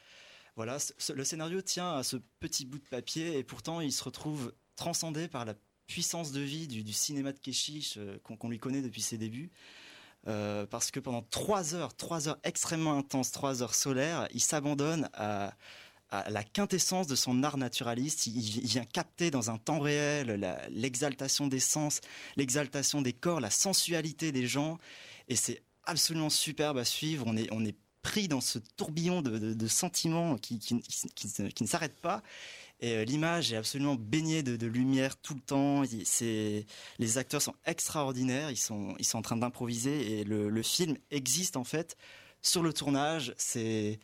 [0.56, 0.78] Voilà,
[1.14, 5.28] le scénario tient à ce petit bout de papier et pourtant il se retrouve transcendé
[5.28, 5.54] par la
[5.86, 9.50] puissance de vie du, cinéma de Keshish euh, qu'on lui connaît depuis ses débuts.
[10.26, 15.08] Euh, parce que pendant trois heures, trois heures extrêmement intenses, trois heures solaires, il s'abandonne
[15.12, 15.54] à,
[16.28, 18.26] la quintessence de son art naturaliste.
[18.26, 20.40] Il, vient capter dans un temps réel
[20.70, 22.00] l'exaltation des sens,
[22.36, 24.78] l'exaltation des corps, la sensualité des gens.
[25.28, 27.24] Et c'est absolument superbe à suivre.
[27.26, 30.60] On est, on est pris dans ce tourbillon de, sentiments qui,
[31.60, 32.22] ne s'arrête pas.
[32.80, 35.82] Et euh, l'image est absolument baignée de, lumière tout le temps.
[37.00, 38.52] Les acteurs sont extraordinaires.
[38.52, 41.96] Ils sont, en train d'improviser et le, film existe en fait
[42.42, 43.34] sur le tournage.
[43.56, 43.98] Il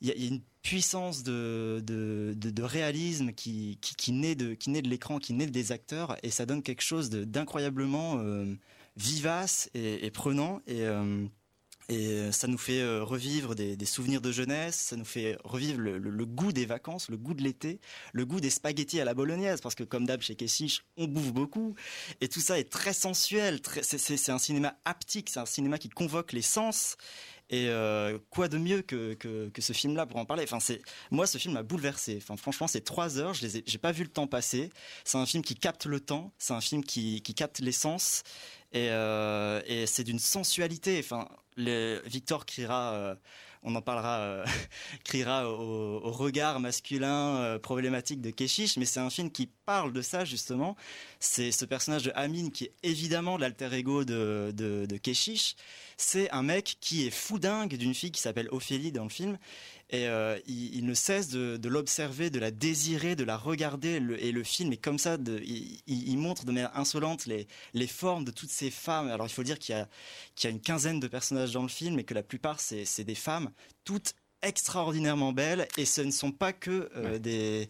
[0.00, 3.78] y, a une puissance de, réalisme qui,
[4.10, 4.56] naît de,
[4.88, 8.54] l'écran, qui naît des acteurs et ça donne quelque chose d'incroyablement euh,
[8.96, 10.60] vivace et, prenant.
[10.68, 11.26] Euh,
[11.88, 15.78] et euh, ça nous fait euh, revivre des, souvenirs de jeunesse, ça nous fait revivre
[15.78, 17.80] le, goût des vacances, le goût de l'été,
[18.12, 21.32] le goût des spaghettis à la bolognaise, parce que comme d'hab chez Kessich, on bouffe
[21.32, 21.74] beaucoup.
[22.20, 26.32] Et tout ça est très sensuel, c'est un cinéma haptique, c'est un cinéma qui convoque
[26.32, 26.96] les sens.
[27.50, 30.44] Et euh, quoi de mieux que, que, ce film-là pour en parler?
[30.44, 30.80] Enfin, c'est
[31.10, 32.18] moi, ce film m'a bouleversé.
[32.22, 33.34] Enfin, franchement, c'est trois heures.
[33.34, 34.70] Je n'ai pas vu le temps passer.
[35.04, 36.32] C'est un film qui capte le temps.
[36.38, 38.22] C'est un film qui, qui capte l'essence.
[38.72, 40.98] Et, et c'est d'une sensualité.
[40.98, 43.14] Enfin, Victor criera euh,
[43.66, 44.44] on en parlera,
[45.04, 50.24] criera au, regard masculin problématique de Keshish, mais c'est un film qui parle de ça
[50.24, 50.76] justement.
[51.18, 55.56] C'est ce personnage de Amin qui est évidemment l'alter ego de, de, de Keshish.
[55.96, 59.38] C'est un mec qui est fou dingue d'une fille qui s'appelle Ophélie dans le film
[59.90, 64.00] et euh, il, ne cesse de, l'observer, de la désirer, de la regarder.
[64.18, 65.18] et le film est comme ça.
[65.26, 69.08] il, montre de manière insolente les, formes de toutes ces femmes.
[69.08, 72.04] Alors il faut dire qu'il y, a, une quinzaine de personnages dans le film et
[72.04, 73.50] que la plupart c'est des femmes,
[73.84, 75.68] toutes extraordinairement belles.
[75.76, 77.68] Et ce ne sont pas que euh, des,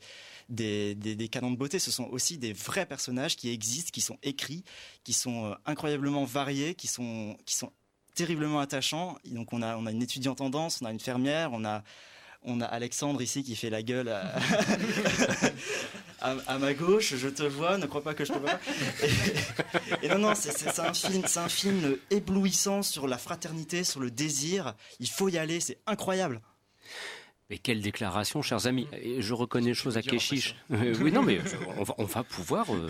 [0.49, 4.65] des, canons de beauté, ce sont aussi des vrais personnages qui existent, qui sont écrits,
[5.03, 7.73] qui sont euh, incroyablement variés, qui sont, qui sont
[8.15, 9.19] terriblement attachant.
[9.27, 11.83] Donc on a, on a une étudiante en danse, on a une fermière, on a,
[12.45, 14.09] on a Alexandre ici qui fait la gueule
[16.21, 17.15] à, ma gauche.
[17.17, 18.59] Je te vois, ne crois pas que je te vois.
[20.03, 24.11] Et, non, non, c'est un film, c'est un film éblouissant sur la fraternité, sur le
[24.11, 24.75] désir.
[25.01, 26.41] Il faut y aller, c'est incroyable.
[27.51, 28.89] Mais quelle déclaration, chers amis
[29.19, 30.57] Je reconnais chose à Keshish.
[30.71, 31.39] oui, non, mais
[31.99, 32.89] on va, pouvoir, euh,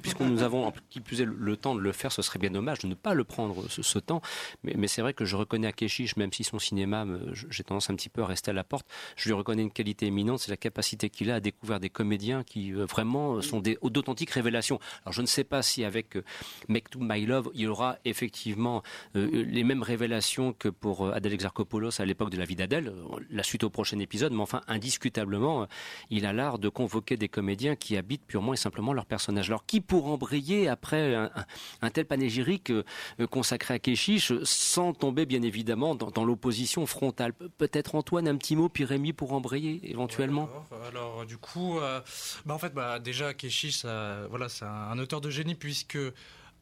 [0.00, 2.78] puisqu'on nous avons, qui plus est, le temps de le faire, ce serait bien dommage
[2.78, 4.22] de ne pas le prendre ce, temps.
[4.62, 7.04] Mais, c'est vrai que je reconnais à Keshish, même si son cinéma,
[7.50, 8.86] j'ai tendance un petit peu à rester à la porte,
[9.16, 12.44] je lui reconnais une qualité éminente, c'est la capacité qu'il a à découvrir des comédiens
[12.44, 14.78] qui euh, vraiment sont d'authentiques révélations.
[15.02, 16.22] Alors je ne sais pas si avec euh,
[16.68, 18.84] Make to My Love, il y aura effectivement
[19.14, 22.92] les mêmes révélations que pour Adèle Exarchopoulos à l'époque de la vie d'Adèle,
[23.30, 25.66] la suite au prochain épisode, mais enfin, indiscutablement, euh,
[26.10, 29.48] il a l'art de convoquer des comédiens qui habitent purement et simplement leur personnage.
[29.48, 32.84] Alors, qui pourra briller après un, tel panégyrique euh,
[33.30, 37.32] consacré à Keshish sans tomber, bien évidemment, dans, l'opposition frontale?
[37.32, 40.48] Peut-être Antoine, un petit mot, puis Rémi pour embrayer éventuellement?
[40.88, 42.00] Alors, du coup, euh,
[42.46, 45.98] bah, en fait, bah, déjà, Keshish, voilà, c'est un, auteur de génie puisque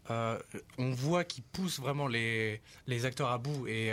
[0.08, 3.92] on voit qu'il pousse vraiment les, les acteurs à bout et,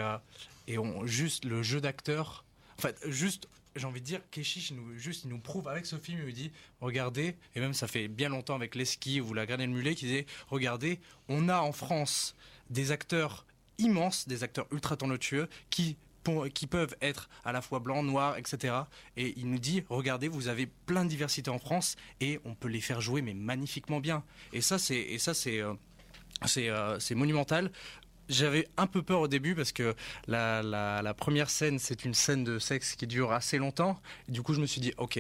[0.68, 2.46] et on, juste le jeu d'acteur
[2.78, 6.20] en fait, juste, j'ai envie de dire, Keshish, juste, il nous prouve avec ce film,
[6.20, 6.52] il nous dit,
[6.82, 9.96] regardez, et même ça fait bien longtemps avec Leski ou La Graine et le Mulet,
[9.96, 11.00] qui disait, regardez,
[11.30, 12.36] on a en France
[12.70, 13.46] des acteurs
[13.78, 15.98] immenses, des acteurs ultra talentueux, qui
[16.54, 18.74] qui peuvent être à la fois blancs, noirs, etc.
[19.18, 22.70] Et il nous dit, regardez, vous avez plein de diversité en France et on peut
[22.70, 24.24] les faire jouer mais magnifiquement bien.
[24.54, 25.74] Et ça, c'est et ça c'est euh,
[26.58, 27.72] euh, c'est monumental
[28.30, 29.96] j'avais un peu peur au début parce que
[30.28, 34.00] la, première scène, c'est une scène de sexe qui dure assez longtemps.
[34.28, 35.20] du coup, je me suis dit, ok,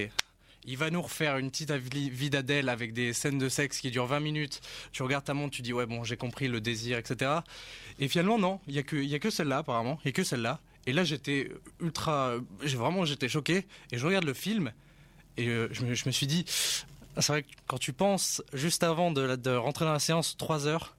[0.65, 4.05] il va nous refaire une petite vie d'Adèle avec des scènes de sexe qui durent
[4.05, 4.61] 20 minutes.
[4.91, 7.31] Tu regardes ta montre, tu dis, ouais, bon, j'ai compris le désir, etc.
[7.99, 9.99] Et finalement, non, il n'y a que, celle-là, apparemment.
[10.03, 10.59] Il n'y a que celle-là.
[10.85, 12.35] Et là, j'étais ultra.
[12.59, 13.65] Vraiment, j'étais choqué.
[13.91, 14.71] Et je regarde le film.
[15.37, 19.35] Et euh, je, me, suis dit, c'est vrai que quand tu penses juste avant de,
[19.35, 20.95] de rentrer dans la séance, 3 heures,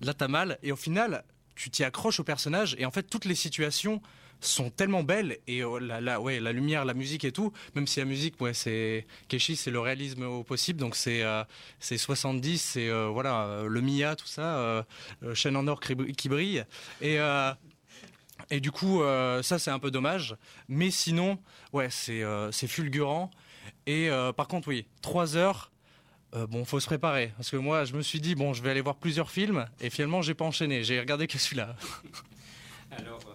[0.00, 0.58] là, t'as mal.
[0.62, 1.24] Et au final,
[1.56, 4.00] tu t'y accroches au personnage et en fait toutes les situations
[4.40, 8.00] sont tellement belles et euh, la, ouais, la lumière, la musique et tout, même si
[8.00, 11.42] la musique, ouais, c'est Keshi, c'est le réalisme au possible, donc c'est euh,
[11.80, 14.84] c'est 70, c'est euh, voilà le Mia, tout ça,
[15.34, 16.64] chaîne en or qui, brille.
[17.00, 17.18] Et
[18.50, 19.02] et du coup
[19.42, 20.36] ça c'est un peu dommage,
[20.68, 21.38] mais sinon
[21.72, 23.30] ouais c'est c'est fulgurant.
[23.86, 25.70] Et par contre oui trois heures
[26.36, 27.32] euh, bon, faut se préparer.
[27.36, 29.66] Parce que moi, je me suis dit, bon, je vais aller voir plusieurs films.
[29.80, 30.84] Et finalement, j'ai pas enchaîné.
[30.84, 31.76] J'ai regardé que celui-là.
[32.90, 33.20] Alors.
[33.26, 33.32] Euh,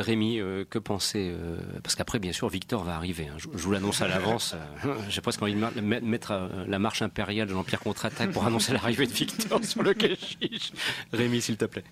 [0.00, 1.34] Rémi, euh, que penser
[1.82, 3.26] Parce qu'après, bien sûr, Victor va arriver.
[3.26, 3.36] Hein.
[3.36, 4.54] Je, vous l'annonce à l'avance.
[5.08, 9.12] J'ai presque envie de mettre la marche impériale de l'Empire contre-attaque pour annoncer l'arrivée de
[9.12, 10.72] Victor sur le cachiche.
[11.12, 11.84] Rémi, s'il te plaît.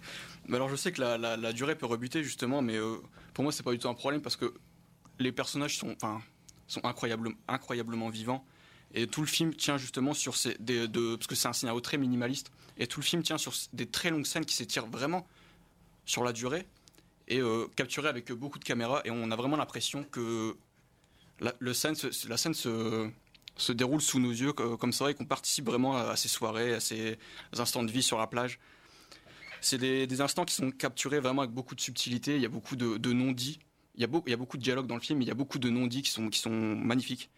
[0.52, 2.78] alors, je sais que la, durée peut rebuter, justement, mais
[3.34, 4.54] pour moi, c'est pas du tout un problème parce que
[5.18, 5.96] les personnages sont,
[6.68, 8.46] sont incroyablement vivants.
[8.96, 10.56] Et tout le film tient justement sur ces.
[10.58, 12.50] de, parce que c'est un scénario très minimaliste.
[12.78, 15.28] Et tout le film tient sur des très longues scènes qui s'étirent vraiment
[16.06, 16.66] sur la durée
[17.28, 19.02] et euh, capturées avec beaucoup de caméras.
[19.04, 20.56] Et on a vraiment l'impression que
[21.40, 26.28] la, scène, se, déroule sous nos yeux comme ça et qu'on participe vraiment à, ces
[26.28, 27.18] soirées, à ces
[27.52, 28.58] instants de vie sur la plage.
[29.60, 32.36] C'est des, instants qui sont capturés vraiment avec beaucoup de subtilité.
[32.36, 33.58] Il y a beaucoup de, non-dits.
[33.96, 35.68] Il y, a beaucoup de dialogues dans le film, mais il y a beaucoup de
[35.68, 37.28] non-dits qui sont magnifiques.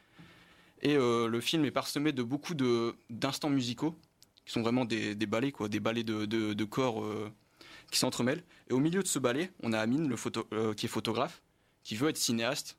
[0.82, 3.96] Et euh, le film est parsemé de beaucoup d'instants musicaux,
[4.44, 7.30] qui sont vraiment des, des ballets, quoi, des ballets de, de, corps euh,
[7.90, 8.44] qui s'entremêlent.
[8.70, 11.42] Et au milieu de ce ballet, on a Amine, le photo, euh, qui est photographe,
[11.82, 12.78] qui veut être cinéaste.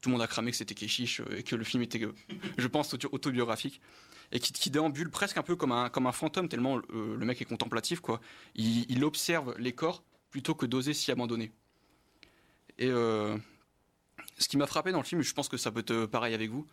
[0.00, 2.00] Tout le monde a cramé que c'était Keshish et que le film était,
[2.56, 3.80] je pense, autobiographique.
[4.32, 7.44] Et qui, déambule presque un peu comme un, comme un fantôme, tellement le mec est
[7.44, 8.00] contemplatif.
[8.00, 8.20] Quoi.
[8.54, 11.50] Il, observe les corps plutôt que d'oser s'y abandonner.
[12.78, 12.90] Et
[14.40, 16.50] ce qui m'a frappé dans le film, je pense que ça peut être pareil avec
[16.50, 16.66] vous,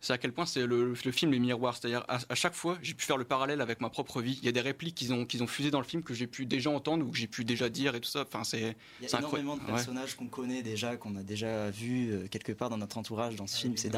[0.00, 1.76] c'est à quel point c'est le, le, film est miroir.
[1.76, 4.38] C'est-à-dire à, chaque fois, j'ai pu faire le parallèle avec ma propre vie.
[4.40, 6.28] Il y a des répliques qu'ils ont, qu'ils ont fusées dans le film que j'ai
[6.28, 8.22] pu déjà entendre ou que j'ai pu déjà dire et tout ça.
[8.22, 8.76] Enfin, c'est.
[9.00, 12.52] Il y a énormément de personnages qu'on connaît déjà, qu'on a déjà vu euh, quelque
[12.52, 13.76] part dans notre entourage dans ce film.
[13.76, 13.90] C'est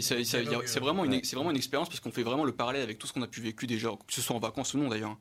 [0.00, 3.06] c'est vraiment une, c'est vraiment une expérience parce qu'on fait vraiment le parallèle avec tout
[3.06, 5.18] ce qu'on a pu vécu déjà, que ce soit en vacances ou non d'ailleurs.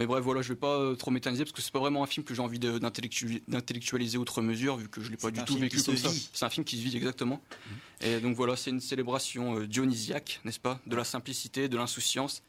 [0.00, 2.06] Mais bref, voilà, je vais pas euh, trop m'éterniser parce que c'est pas vraiment un
[2.06, 5.82] film que j'ai envie d'intellectualiser outre mesure vu que je l'ai pas du tout vécu
[5.82, 6.08] comme ça.
[6.32, 7.42] C'est un film qui se vit exactement.
[7.66, 8.08] Mhm.
[8.08, 12.42] Et donc voilà, c'est une célébration euh, dionysiaque, n'est-ce pas, de la simplicité, de l'insouciance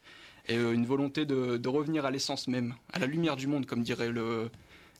[0.48, 3.82] et euh, une volonté de, revenir à l'essence même, à la lumière du monde, comme
[3.82, 4.50] diraient le,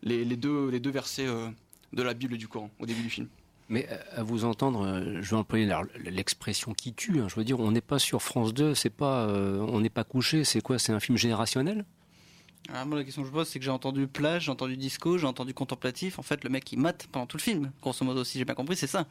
[0.03, 3.29] les, deux, les deux versets de la Bible et du Coran au début du film.
[3.71, 5.73] Mais à vous entendre, je vais employer
[6.05, 7.19] l'expression qui tue.
[7.21, 7.29] Hein.
[7.29, 10.45] Je veux dire, on n'est pas sur France 2, c'est pas, on n'est pas couché.
[10.45, 10.79] C'est quoi?
[10.79, 11.87] C'est un film générationnel?
[12.73, 15.19] Ah, moi, la question que je pose, c'est que j'ai entendu plage, j'ai entendu disco,
[15.19, 16.19] j'ai entendu contemplatif.
[16.19, 17.73] En fait, le mec, il mate pendant tout le film.
[17.83, 19.07] Grosso modo, si j'ai bien compris, c'est ça.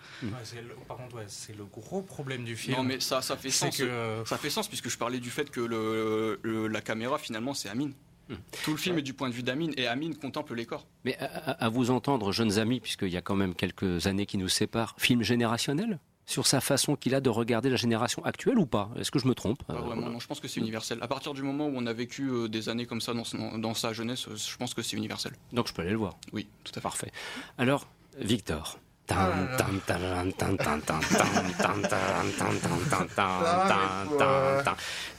[0.87, 2.77] par contre, c'est le gros problème du film.
[2.77, 3.77] Non, mais ça, ça fait sens.
[3.77, 4.23] Que...
[4.25, 7.93] Ça fait sens, puisque je parlais du fait que le, la caméra, finalement, c'est Amine.
[8.29, 8.35] Hmm.
[8.63, 10.87] Tout le film est du point de vue d'Amine et Amine contemple les corps.
[11.03, 14.49] Mais à vous entendre, jeunes amis, puisqu'il y a quand même quelques années qui nous
[14.49, 15.99] séparent, film générationnel?
[16.26, 19.28] Sur sa façon qu'il a de regarder la génération actuelle ou pas Est-ce que je
[19.28, 20.97] me trompe non, je pense que c'est universel.
[21.01, 23.93] À partir du moment où on a vécu euh, des années comme ça dans, sa
[23.93, 25.34] jeunesse, euh, je pense que c'est universel.
[25.51, 26.82] Donc je peux aller le voir Oui, tout à fait.
[26.82, 27.11] Parfait.
[27.57, 28.80] Alors, Victor.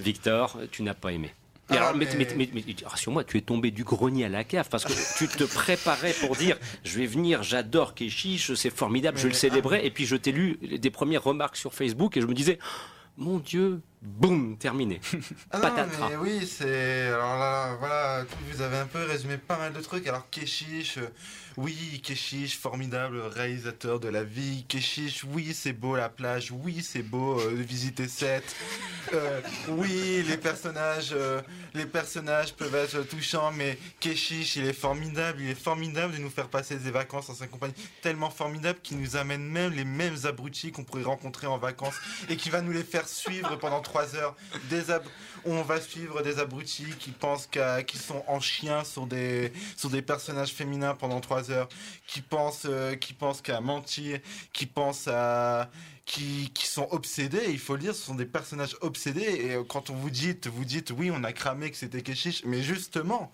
[0.01, 1.33] Victor, tu n'as pas aimé.
[1.73, 2.07] Ah, alors, mais,
[2.85, 6.37] rassure-moi, tu es tombé du grenier à la cave parce que tu te préparais pour
[6.37, 9.87] dire je vais venir, j'adore Keshish, c'est formidable, je le célébrais.
[9.87, 12.59] Et puis je t'ai lu des premières remarques sur Facebook et je me disais
[13.17, 15.01] mon Dieu, boum, terminé.
[15.51, 16.09] Ah Patatras.
[16.09, 17.07] mais oui, c'est.
[17.09, 20.07] Alors là, voilà, vous avez un peu résumé pas mal de trucs.
[20.07, 21.09] Alors, Keshish, euh,
[21.57, 24.65] oui, Keshish, formidable réalisateur de la vie.
[24.67, 26.51] Keshish, oui, c'est beau la plage.
[26.51, 28.57] Oui, c'est beau euh, visiter Seth.
[29.13, 31.15] Euh, oui, les personnages,
[31.75, 35.41] les personnages peuvent être touchants, mais Keshish, il est formidable.
[35.43, 37.75] Il est formidable de nous faire passer des vacances en sa compagnie.
[38.01, 41.97] Tellement formidable qu'il nous amène même les mêmes abrutis qu'on pourrait rencontrer en vacances
[42.31, 44.35] et qui va nous les faire suivre pendant trois heures.
[44.71, 44.83] Des
[45.45, 47.49] on va suivre des abrutis qui pensent
[47.87, 51.69] qui sont en chien sur des, sur des personnages féminins pendant trois heures,
[52.07, 54.21] qui pensent, euh, qui pensent qu'à mentir,
[54.53, 55.71] qui pensent à,
[56.05, 59.21] qui, qui, sont obsédés, il faut le dire, ce sont des personnages obsédés.
[59.21, 62.45] Et euh, quand on vous dit, vous dites, oui, on a cramé que c'était Keshish,
[62.45, 63.33] mais justement,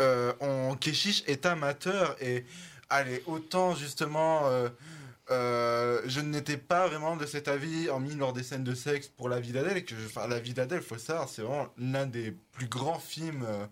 [0.00, 2.44] euh, on, Keshish est amateur et,
[2.88, 4.46] allez, autant justement.
[4.46, 4.68] Euh,
[5.30, 9.06] euh, je n'étais pas vraiment de cet avis en mis lors des scènes de sexe
[9.08, 9.84] pour La vie d'Adèle.
[10.28, 13.66] La vie d'Adèle, faut savoir, c'est vraiment l'un des plus grands films euh,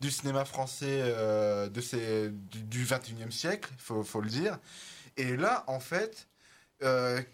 [0.00, 4.58] du cinéma français euh, de ces, du, 21e siècle, faut, faut le dire.
[5.18, 6.28] Et là, en fait,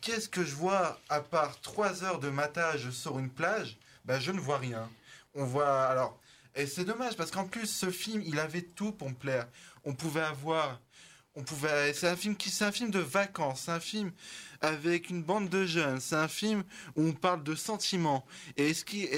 [0.00, 3.78] qu'est-ce que je vois à part trois heures de matage sur une plage?
[4.04, 4.90] Ben, Je ne vois rien.
[5.34, 5.84] On voit.
[5.84, 6.20] Alors.
[6.56, 9.46] Et c'est dommage parce qu'en plus, ce film, il avait tout pour me plaire.
[9.84, 10.80] On pouvait avoir
[11.38, 14.10] on pouvait c'est un film qui c'est un film de vacances c'est un film
[14.60, 16.64] avec une bande de jeunes c'est un film
[16.96, 18.26] où on parle de sentiments.
[18.56, 19.08] Et ce qui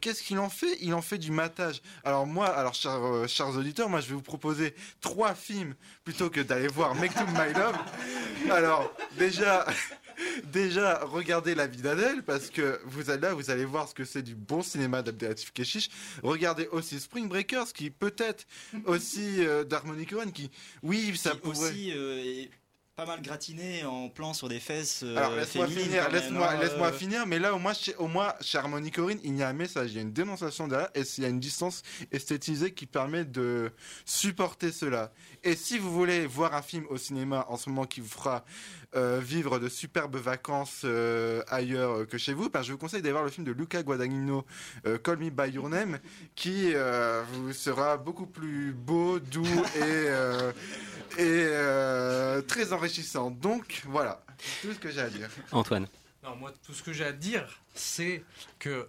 [0.00, 0.76] qu'est-ce qu'il en fait?
[0.80, 1.80] Il en fait du matage.
[2.04, 5.74] Alors moi alors chers, euh, chers auditeurs moi je vais vous proposer trois films
[6.04, 7.76] plutôt que d'aller voir Make to My Love.
[8.50, 9.66] Alors déjà
[10.52, 14.04] déjà regardez la vie d'Adèle parce que vous allez là, vous allez voir ce que
[14.04, 15.88] c'est du bon cinéma d'Abdelatif Keshish.
[16.22, 18.46] Regardez aussi Spring Breakers qui peut-être
[18.86, 20.50] aussi euh, d'Harmony qui,
[20.82, 21.70] oui, ça pourrait.
[21.70, 22.44] Aussi, euh,
[22.98, 25.04] pas mal gratiné en plan sur des fesses.
[25.04, 27.26] Euh, Alors laisse-moi finir, laisse-moi, hein, laisse-moi finir.
[27.28, 29.92] Mais là, au moins, chez, au moins, chez Harmony Corinne, il y a un message,
[29.92, 33.24] il y a une dénonciation derrière, et il y a une distance esthétisée qui permet
[33.24, 33.70] de
[34.04, 35.12] supporter cela.
[35.44, 38.44] Et si vous voulez voir un film au cinéma en ce moment qui vous fera
[38.87, 43.12] euh, vivre de superbes vacances euh, ailleurs que chez vous, ben, je vous conseille d'aller
[43.12, 44.44] voir le film de Luca Guadagnino,
[45.04, 45.98] Call Me By Your Name,
[46.34, 46.72] qui
[47.32, 49.44] vous sera beaucoup plus beau, doux
[49.76, 50.08] et
[51.18, 53.30] et euh, très enrichissant.
[53.30, 54.22] Donc voilà,
[54.62, 55.28] tout ce que j'ai à dire.
[55.52, 55.88] Antoine.
[56.22, 58.24] Non, moi, tout ce que j'ai à dire, c'est
[58.58, 58.88] que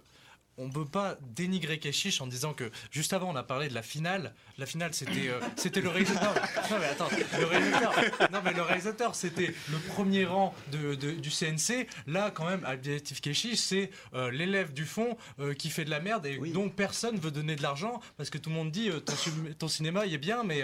[0.58, 3.74] on ne peut pas dénigrer Keshish en disant que juste avant on a parlé de
[3.74, 4.34] la finale.
[4.60, 6.34] La finale c'était euh, c'était le réalisateur.
[6.70, 7.08] Non mais attends,
[7.38, 7.94] le réalisateur.
[8.30, 11.86] Non mais le réalisateur c'était le premier rang de, du CNC.
[12.06, 16.00] Là quand même, Abdiatif Keshish c'est euh, l'élève du fond euh, qui fait de la
[16.00, 19.14] merde et dont personne veut donner de l'argent parce que tout le monde dit ton,
[19.58, 20.62] ton, cinéma il est bien mais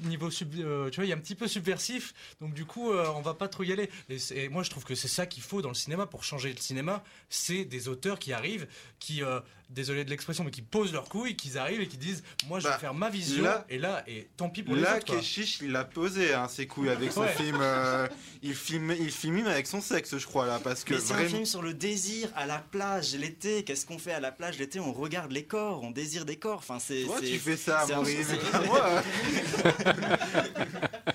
[0.00, 3.34] niveau sub, tu vois il est un petit peu subversif donc du coup on va
[3.34, 3.90] pas trop y aller.
[4.08, 6.50] Et, et moi je trouve que c'est ça qu'il faut dans le cinéma pour changer
[6.50, 8.66] le cinéma, c'est des auteurs qui arrivent
[8.98, 9.22] qui,
[9.70, 12.64] désolé de l'expression, mais qui posent leurs couilles, qu'ils arrivent et qui disent Moi, je
[12.68, 13.44] vais Bah, faire ma vision.
[13.44, 15.06] là- et là, et tant pis pour les Là, autres.
[15.06, 15.16] quoi.
[15.16, 17.32] Keshish, il a posé hein, ses couilles avec son Ouais.
[17.32, 17.58] film.
[17.60, 18.06] euh,
[18.42, 21.14] il filme, il filme même avec son sexe, je crois là, parce que Mais c'est
[21.14, 23.64] un film sur le désir à la plage l'été.
[23.64, 24.80] Qu'est-ce qu'on fait à la plage l'été?
[24.80, 26.58] On regarde les corps, on désire des corps.
[26.58, 27.02] Enfin, c'est.
[27.04, 28.28] Toi, c'est- tu fais ça, un- Maurice,
[28.66, 29.02] moi.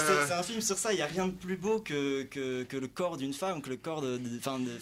[0.00, 0.92] C'est c'est un film sur ça.
[0.92, 3.70] Il n'y a rien de plus beau que, que, que le corps d'une femme, que
[3.70, 4.18] le corps de.
[4.18, 4.40] de-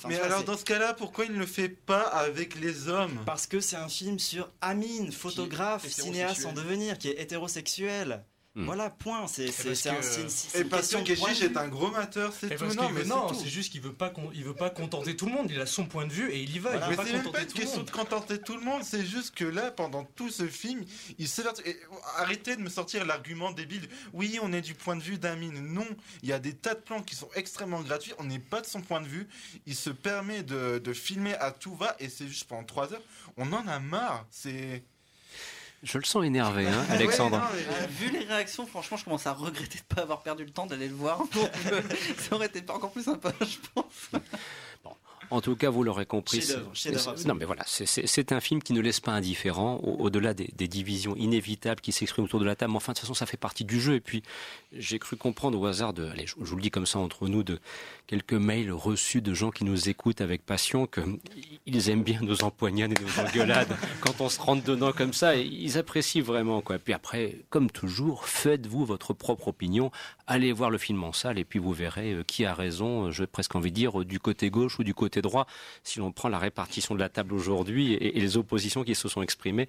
[0.08, 3.20] Mais vois, alors, dans ce cas-là, pourquoi il ne le fait pas avec les hommes?
[3.26, 5.82] Parce que c'est un film sur Amine, photographe,
[6.12, 8.24] cinéaste en devenir, qui est hétérosexuel.
[8.57, 8.64] Hmm.
[8.64, 9.28] Voilà, point.
[9.28, 9.46] C'est
[9.88, 12.64] un- c'est Et parce que Keshish est un gros mateur, c'est tout.
[12.74, 15.46] Non, mais non, c'est juste qu'il veut pas il veut pas contenter tout le monde.
[15.51, 16.70] Il a son point de vue et il y va.
[16.70, 16.86] Voilà.
[16.86, 17.86] Il Mais veut c'est pas même pas contenter une tout le question monde.
[17.86, 20.84] de contenter tout le monde, c'est juste que là, pendant tout ce film,
[21.18, 21.26] il
[21.64, 21.76] et
[22.16, 23.88] Arrêtez de me sortir l'argument débile.
[24.12, 25.61] Oui, on est du point de vue d'Amine.
[25.72, 25.86] Non,
[26.24, 28.12] il y a des tas de plans qui sont extrêmement gratuits.
[28.18, 29.28] On n'est pas de son point de vue.
[29.66, 33.03] Il se permet de, de filmer à tout va et c'est juste pendant trois heures.
[33.36, 34.26] On en a marre.
[34.32, 34.82] C'est.
[35.83, 37.43] Je le sens énervé, hein, Alexandre.
[37.55, 40.51] Euh, vu les réactions, franchement, je commence à regretter de ne pas avoir perdu le
[40.51, 41.22] temps d'aller le voir.
[41.72, 41.83] Euh,
[42.18, 44.11] ça aurait été pas encore plus sympa, je pense.
[45.31, 46.39] En tout cas, vous l'aurez compris.
[47.28, 50.68] Non, mais voilà, c'est- un film qui ne laisse pas indifférent, au- au-delà des, des
[50.68, 52.72] divisions inévitables qui s'expriment autour de la table.
[52.72, 53.95] Mais enfin, de toute façon, ça fait partie du jeu.
[53.95, 54.22] Et puis,
[54.72, 57.28] j'ai cru comprendre au hasard de, allez, je, je vous le dis comme ça entre
[57.28, 57.59] nous, de
[58.07, 62.93] quelques mails reçus de gens qui nous écoutent avec passion, qu'ils aiment bien nos empoignades
[62.93, 65.37] et nos engueulades quand on se rentre dedans comme ça.
[65.37, 66.78] Et ils apprécient vraiment, quoi.
[66.78, 69.91] Puis après, comme toujours, faites-vous votre propre opinion.
[70.26, 73.07] Allez voir le film en salle et puis vous verrez euh, qui a raison.
[73.07, 75.47] euh, J'ai presque envie de dire euh, du côté gauche ou du côté droit.
[75.85, 79.23] Si l'on prend la répartition de la table aujourd'hui et, les oppositions qui se sont
[79.23, 79.68] exprimées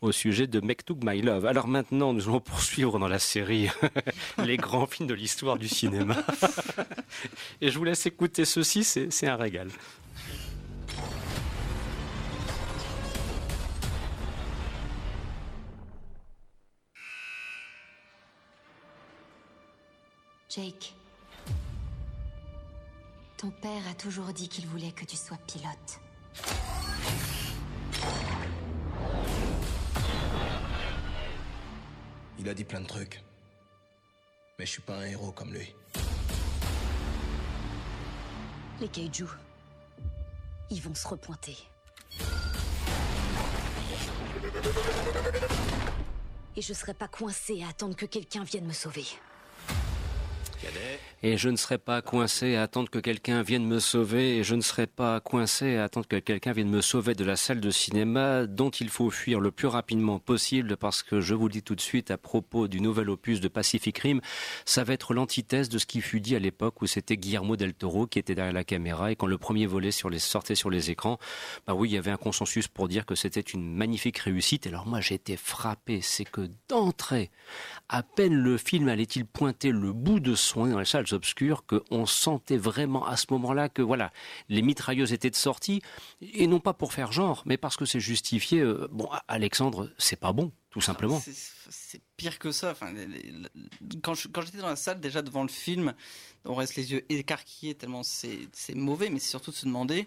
[0.00, 1.46] au sujet de Mektoub My Love.
[1.46, 3.68] Alors maintenant, nous allons poursuivre dans la série
[4.44, 6.16] les grands films de l'histoire du cinéma.
[7.60, 9.68] et je vous laisse écouter ceci, c'est un régal.
[20.54, 20.92] Jake,
[23.42, 26.00] ton père a toujours dit qu'il voulait que tu sois pilote.
[32.38, 33.20] Il a dit plein de trucs.
[34.60, 35.74] Mais je suis pas un héros comme lui.
[38.80, 39.26] Les kaiju,
[40.70, 41.56] ils vont se repointer.
[46.54, 49.06] Et je serai pas coincée à attendre que quelqu'un vienne me sauver.
[51.24, 54.56] Et je ne serai pas coincé à attendre que quelqu'un vienne me sauver, et je
[54.56, 57.70] ne serai pas coincé à attendre que quelqu'un vienne me sauver de la salle de
[57.70, 61.62] cinéma dont il faut fuir le plus rapidement possible parce que je vous le dis
[61.62, 64.20] tout de suite à propos du nouvel opus de Pacific Rim,
[64.64, 67.74] ça va être l'antithèse de ce qui fut dit à l'époque où c'était Guillermo del
[67.74, 70.70] Toro qui était derrière la caméra et quand le premier volet sur les, sortait sur
[70.70, 71.18] les écrans,
[71.68, 74.66] bah oui, il y avait un consensus pour dire que c'était une magnifique réussite.
[74.66, 77.30] Alors moi été frappé, c'est que d'entrée,
[77.88, 81.64] à peine le film allait-il pointer le bout de son nez dans les salles obscures,
[81.66, 84.12] qu'on sentait vraiment à ce moment-là que voilà,
[84.48, 85.80] les mitrailleuses étaient de sortie,
[86.20, 88.60] et non pas pour faire genre, mais parce que c'est justifié.
[88.60, 91.20] euh, bon, Alexandre, c'est pas bon, tout simplement.
[91.20, 91.32] C'est-
[91.70, 92.72] C'est pire que ça.
[92.72, 93.32] Enfin, les-
[94.02, 95.94] quand j'étais dans la salle, déjà devant le film,
[96.44, 100.06] on reste les yeux écarquillés tellement c'est mauvais, mais c'est surtout de se demander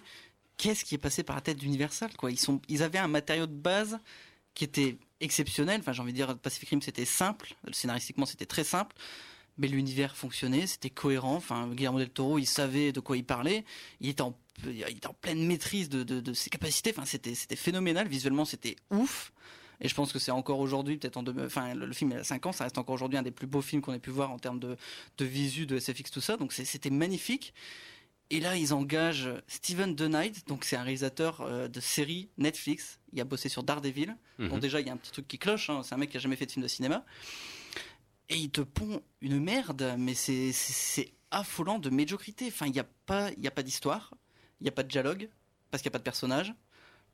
[0.58, 2.12] qu'est-ce qui est passé par la tête d'Universal.
[2.30, 2.38] Ils,
[2.70, 4.00] ils avaient un matériau de base
[4.54, 5.80] qui était exceptionnel.
[5.82, 7.56] Enfin, j'ai envie de dire, Pacific Rim, c'était simple.
[7.72, 8.96] Scénaristiquement, c'était très simple.
[9.58, 11.36] Mais l'univers fonctionnait, c'était cohérent.
[11.36, 13.64] Enfin, Guillermo del Toro, il savait de quoi il parlait.
[14.02, 16.92] Il était en, il était en pleine maîtrise de, de- de ses capacités.
[16.96, 18.08] Enfin, c'était, c'était phénoménal.
[18.08, 19.32] Visuellement, c'était ouf.
[19.82, 22.18] Et je pense que c'est encore aujourd'hui, peut-être en deux, enfin, le, le film il
[22.18, 24.10] a 5 ans, ça reste encore aujourd'hui un des plus beaux films qu'on ait pu
[24.10, 24.78] voir en termes de,
[25.18, 26.38] de visu, de SFX, tout ça.
[26.38, 27.54] Donc c'était magnifique.
[28.30, 33.00] Et là, ils engagent Steven DeKnight, donc c'est un réalisateur euh, de série Netflix.
[33.14, 34.16] Il a bossé sur Daredevil.
[34.40, 34.48] Mhm.
[34.50, 35.70] Donc déjà, il y a un petit truc qui cloche.
[35.70, 35.82] hein.
[35.84, 37.06] C'est un mec qui a jamais fait de film de cinéma.
[38.30, 42.48] Et il te pond une merde, mais c'est affolant de médiocrité.
[42.48, 44.14] Enfin, il n'y a pas, y a pas d'histoire,
[44.60, 45.30] il n'y a pas de dialogue,
[45.70, 46.54] parce qu'il n'y a pas de personnage.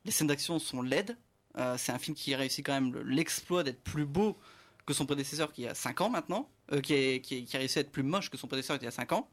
[0.04, 1.16] Les scènes d'action sont laides.
[1.58, 4.38] Euh, c'est un film qui a réussi quand même le- l'exploit d'être plus beau
[4.86, 7.58] que son prédécesseur qui a 5 ans maintenant, euh, qui, est- qui, est- qui a
[7.58, 9.28] réussi à être plus moche que son prédécesseur qui a 5 ans.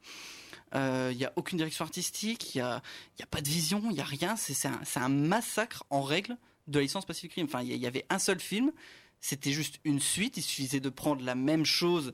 [0.75, 2.83] Euh, Il n'y a aucune direction artistique, il n'y a,
[3.19, 4.35] y a pas de vision, il n'y a rien.
[4.35, 7.45] C'est un, un massacre en règle de la licence Pacific Rim.
[7.45, 8.71] Enfin, il y avait un seul film,
[9.21, 12.13] c'était juste une suite, il suffisait de prendre la même chose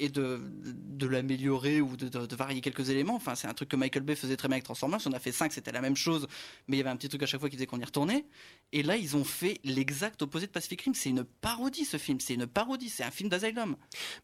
[0.00, 3.14] et de, de l'améliorer ou de, de, varier quelques éléments.
[3.14, 5.00] Enfin, c'est un truc que Michael Bay faisait très bien avec Transformers.
[5.06, 6.26] On a fait 5, c'était la même chose,
[6.66, 8.24] mais il y avait un petit truc à chaque fois qui faisait qu'on y retournait.
[8.72, 10.94] Et là, ils ont fait l'exact opposé de Pacific Rim.
[10.94, 12.18] C'est une parodie, ce film.
[12.18, 12.88] C'est une parodie.
[12.88, 13.76] C'est un film d'Asylum.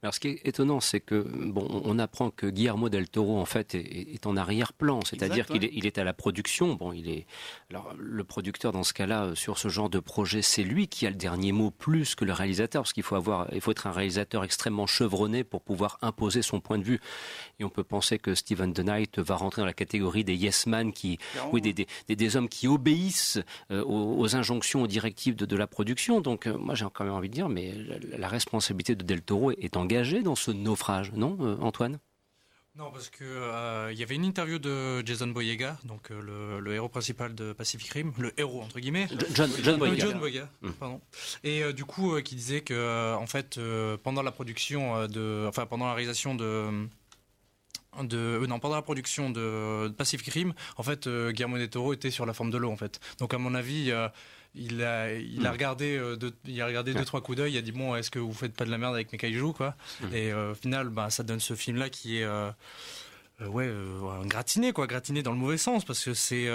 [0.03, 3.45] Alors, ce qui est étonnant, c'est que, bon, on apprend que Guillermo del Toro, en
[3.45, 5.01] fait, est, en arrière-plan.
[5.05, 6.75] C'est-à-dire qu'il est, il est à la production.
[6.75, 7.27] Bon, il est,
[7.71, 11.07] alors, le producteur, dans ce cas-là, euh, sur ce genre de projet, c'est lui qui
[11.07, 13.87] a le dernier mot plus que le réalisateur, parce qu'il faut avoir, il faut être
[13.87, 17.01] un réalisateur extrêmement chevronné pour pouvoir imposer son point de vue.
[17.59, 20.67] Et on peut penser que Stephen The Knight va rentrer dans la catégorie des yes
[20.67, 21.19] man qui,
[21.53, 23.41] oui, des, des, des, hommes qui obéissent
[23.71, 26.21] euh, aux, injonctions, aux directives de, de la production.
[26.21, 27.75] Donc, euh, moi, j'ai quand même envie de dire, mais
[28.17, 31.99] la, responsabilité de Del Toro est engagée dans ce naufrage, non, euh, Antoine?
[32.79, 36.89] Non, parce que il y avait une interview de Jason Boyega, donc le, le, héros
[36.89, 39.09] principal de Pacific Rim, le héros entre guillemets.
[39.35, 40.07] John, John Boyega.
[40.07, 40.71] John Boyega, mm.
[40.73, 41.01] pardon.
[41.45, 43.59] Et du coup, qui disait que en fait,
[44.03, 46.87] pendant la production de, enfin pendant la réalisation de
[48.05, 51.93] de euh, non pendant la production de, Pacific Rim en fait euh, Guillermo del Toro
[51.93, 54.09] était sur la forme de l'eau en fait donc à mon avis euh,
[54.57, 55.53] il a il a hmm.
[55.53, 58.19] regardé deux, il a regardé deux trois coups d'œil il a dit bon est-ce que
[58.19, 60.15] vous faites pas de la merde avec mes kaiju quoi hmm.
[60.15, 62.27] et au final bah ça donne ce film là qui est
[63.41, 63.71] ouais
[64.25, 66.49] gratiné quoi gratiné dans le mauvais sens parce que c'est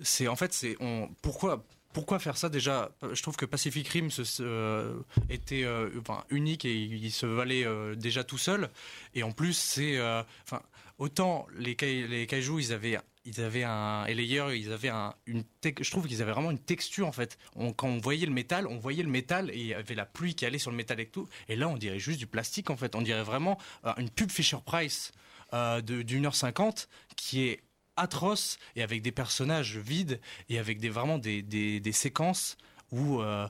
[0.00, 1.64] c'est en fait c'est on pourquoi
[1.94, 2.90] pourquoi faire ça déjà?
[3.12, 4.08] Je trouve que Pacific Rim
[4.40, 4.98] euh,
[5.30, 5.88] était euh,
[6.28, 8.68] unique et il se valait euh, déjà tout seul.
[9.14, 9.98] Et en plus, c'est,
[10.42, 10.60] enfin,
[10.98, 11.76] autant les,
[12.08, 16.06] les kaiju, ils avaient ils avaient un et les ils avaient un une je trouve
[16.06, 17.38] qu'ils avaient vraiment une texture en fait.
[17.76, 20.34] Quand on voyait le métal on voyait le métal et il y avait la pluie
[20.34, 21.28] qui allait sur le métal et tout.
[21.48, 22.94] Et là on dirait juste du plastique en fait.
[22.94, 23.58] On dirait vraiment
[23.96, 25.12] une pub Fisher Price
[25.82, 27.62] d'une heure cinquante qui est
[27.96, 32.56] atroce et avec des personnages vides et avec des vraiment des, des, des séquences
[32.90, 33.48] où euh,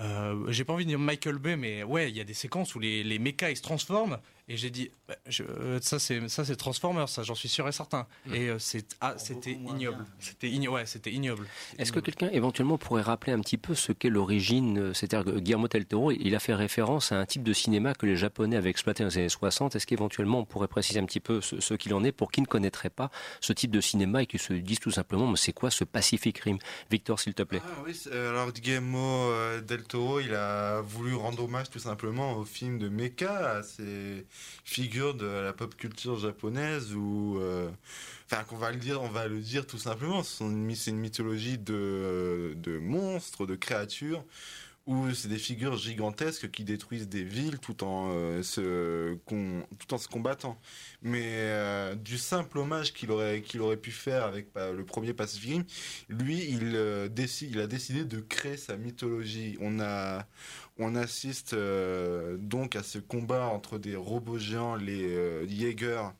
[0.00, 2.74] euh, j'ai pas envie de dire Michael Bay mais ouais il y a des séquences
[2.74, 4.18] où les, les ils se transforment
[4.48, 7.66] et j'ai dit, bah, je, euh, ça c'est ça c'est Transformers, ça j'en suis sûr
[7.66, 8.06] et certain.
[8.26, 8.34] Hmm.
[8.34, 10.06] Et euh, c'est ah, c'était ignoble.
[10.20, 10.76] C'était ignoble.
[10.76, 11.48] Ouais, c'était ignoble.
[11.78, 15.40] Est-ce que quelqu'un éventuellement pourrait rappeler un petit peu ce qu'est l'origine euh, C'est-à-dire que
[15.40, 18.54] Guillermo del Toro, il a fait référence à un type de cinéma que les Japonais
[18.54, 19.74] avaient exploité dans les années 60.
[19.74, 22.46] Est-ce qu'éventuellement on pourrait préciser un petit peu ce, qu'il en est pour qui ne
[22.46, 25.70] connaîtrait pas ce type de cinéma et qui se disent tout simplement, mais c'est quoi
[25.72, 26.58] ce Pacific Rim?
[26.88, 27.62] Victor, s'il te plaît.
[27.64, 29.28] Ah, oui, alors Guillermo
[29.66, 34.24] del Toro, il a voulu rendre hommage tout simplement au film de Mecha, c'est
[34.64, 37.68] figure de la pop culture japonaise ou euh,
[38.26, 42.54] enfin qu'on va le dire on va le dire tout simplement c'est une mythologie de,
[42.56, 44.24] de monstres de créatures
[44.86, 49.16] où c'est des figures gigantesques qui détruisent des villes tout en euh, se
[49.78, 50.58] tout en se combattant
[51.02, 55.12] mais euh, du simple hommage qu'il aurait qu'il aurait pu faire avec bah, le premier
[55.12, 55.62] Pacific
[56.08, 60.26] lui il décide il a décidé de créer sa mythologie on a
[60.78, 66.12] on assiste euh, donc à ce combat entre des robots géants, les euh, Jaeger,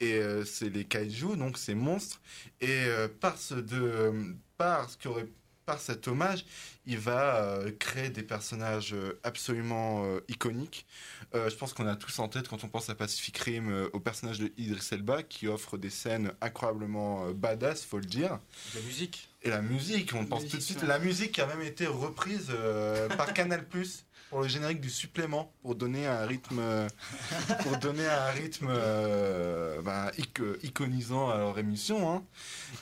[0.00, 2.20] et euh, c'est les kaiju, donc ces monstres.
[2.60, 2.86] Et
[3.20, 3.54] par ce
[4.56, 5.28] par ce qui aurait
[5.64, 6.44] par cet hommage,
[6.86, 10.86] il va créer des personnages absolument iconiques.
[11.32, 14.40] je pense qu'on a tous en tête quand on pense à Pacific Rim au personnage
[14.40, 18.38] de Idris Elba qui offre des scènes incroyablement badass, faut le dire.
[18.74, 19.28] La musique.
[19.44, 20.82] Et la musique, on pense tout de suite.
[20.82, 24.88] La musique qui a même été reprise euh, par Canal Plus pour le générique du
[24.88, 26.62] supplément pour donner un rythme,
[27.62, 30.10] pour donner un rythme euh, ben,
[30.62, 32.10] iconisant à leur émission.
[32.10, 32.24] Hein.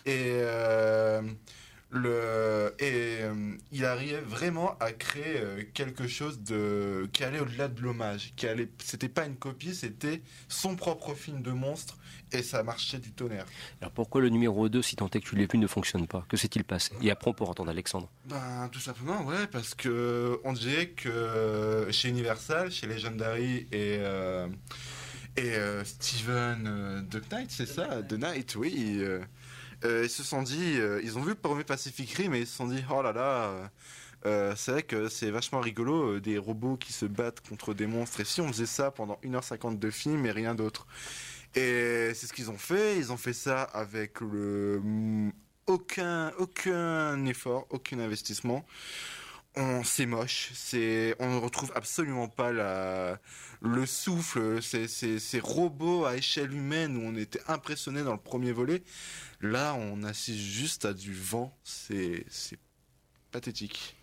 [0.04, 1.22] Et euh,
[1.90, 3.18] le et
[3.72, 8.68] il arrivait vraiment à créer quelque chose de qui allait au-delà de l'hommage qui allait
[8.82, 11.98] c'était pas une copie c'était son propre film de monstre
[12.32, 13.46] et ça marchait du tonnerre.
[13.80, 16.24] Alors pourquoi le numéro 2, si tant est que tu l'aies vu, ne fonctionne pas?
[16.28, 16.92] Que s'est-il passé?
[17.02, 18.08] Et après, pour entendre Alexandre.
[18.26, 24.48] Ben, tout simplement, ouais, parce que on dirait que chez Universal, chez Legendary et, euh,
[25.36, 28.02] et euh, Steven euh, The Knight, c'est ça?
[28.02, 29.02] The Knight, oui.
[29.84, 32.66] Ils se sont dit, ils ont vu le premier Pacific Rim et ils se sont
[32.68, 33.70] dit, oh là là.
[34.56, 38.20] c'est vrai que c'est vachement rigolo, des robots qui se battent contre des monstres.
[38.20, 40.86] Et si on faisait ça pendant 1h50 de film et rien d'autre?
[41.54, 42.98] Et c'est ce qu'ils ont fait.
[42.98, 44.80] Ils ont fait ça avec le
[45.66, 48.64] aucun aucun effort, aucun investissement.
[49.56, 53.18] On c'est moche, c'est on ne retrouve absolument pas la
[53.60, 58.20] le souffle, ces, ces, ces robots à échelle humaine où on était impressionné dans le
[58.20, 58.82] premier volet.
[59.40, 62.58] Là, on assiste juste à du vent, c'est c'est
[63.32, 63.96] pathétique.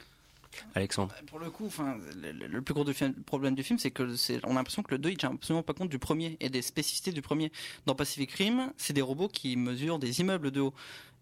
[0.75, 2.85] Alexandre bah, Pour le coup, enfin, le, plus gros
[3.25, 5.63] problème du film, c'est que c'est, on a l'impression que le 2 il tient absolument
[5.63, 7.51] pas compte du premier et des spécificités du premier.
[7.85, 10.73] Dans Pacific Rim, c'est des robots qui mesurent des immeubles de haut.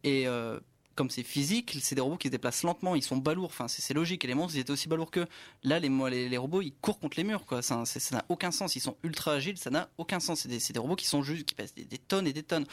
[0.03, 0.59] Et euh,
[0.95, 3.49] comme c'est physique, c'est des robots qui se déplacent lentement, ils sont balourds.
[3.49, 4.23] Enfin, c'est logique.
[4.23, 5.27] Et les monstres, ils étaient aussi balourds que
[5.63, 7.45] là, les, les, les robots, ils courent contre les murs.
[7.45, 7.61] Quoi.
[7.61, 8.75] Ça n'a aucun sens.
[8.75, 10.41] Ils sont ultra agiles, ça n'a aucun sens.
[10.41, 12.65] C'est des, des, robots qui sont juste, qui pèsent des, des tonnes et des tonnes.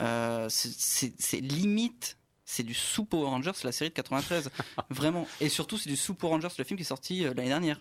[0.00, 2.16] Euh, c'est limite.
[2.50, 4.50] C'est du sous Power Rangers, la série de 93,
[4.90, 5.28] vraiment.
[5.38, 7.78] Et surtout, c'est du sous Power Rangers, le film qui est sorti euh, l'année dernière.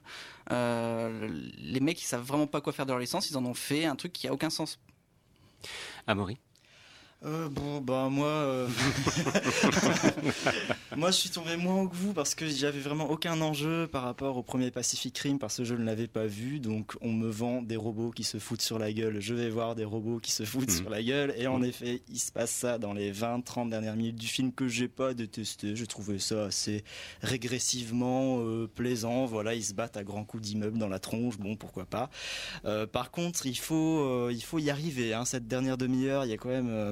[0.52, 3.54] Euh, les mecs, ils savent vraiment pas quoi faire de leur licence, ils en ont
[3.54, 4.78] fait un truc qui a aucun sens.
[6.06, 6.38] Amaury
[7.26, 8.68] euh, bon, bah moi, euh...
[10.95, 14.38] moi je suis tombé moins que vous parce que j'avais vraiment aucun enjeu par rapport
[14.38, 16.59] au premier Pacific Rim parce que je ne l'avais pas vu.
[16.59, 19.20] Donc on me vend des robots qui se foutent sur la gueule.
[19.20, 20.78] Je vais voir des robots qui se foutent mmh.
[20.78, 21.34] sur la gueule.
[21.38, 21.65] Et en mmh.
[21.65, 25.15] effet, il se passe ça dans les 20-30 dernières minutes du film que j'ai pas
[25.15, 25.76] détesté.
[25.76, 26.84] Je trouvais ça assez
[27.24, 29.26] régressivement euh, plaisant.
[29.26, 31.39] Voilà, ils se battent à grands coups d'immeubles dans la tronche.
[31.39, 32.11] Bon, pourquoi pas.
[32.91, 35.13] Par contre, il faut, il faut y arriver.
[35.13, 35.26] Hein.
[35.26, 36.91] Cette dernière demi-heure, il y a quand même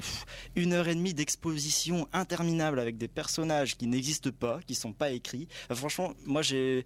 [0.56, 5.12] une heure et demie d'exposition interminable avec des personnages qui n'existent pas, qui sont pas
[5.12, 5.48] écrits.
[5.72, 6.86] franchement, moi j'ai,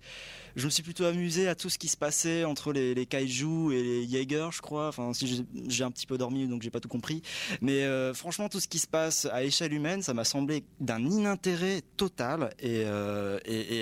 [0.60, 3.72] je me suis plutôt amusé à tout ce qui se passait entre les, les kaiju
[3.74, 4.89] et les Jaeger, je crois.
[4.89, 7.22] Enfin, si j'ai un petit peu dormi, donc j'ai pas tout compris.
[7.62, 11.03] Mais euh, franchement, tout ce qui se passe à échelle humaine, ça m'a semblé d'un
[11.05, 12.53] inintérêt total.
[12.60, 13.39] Et, euh,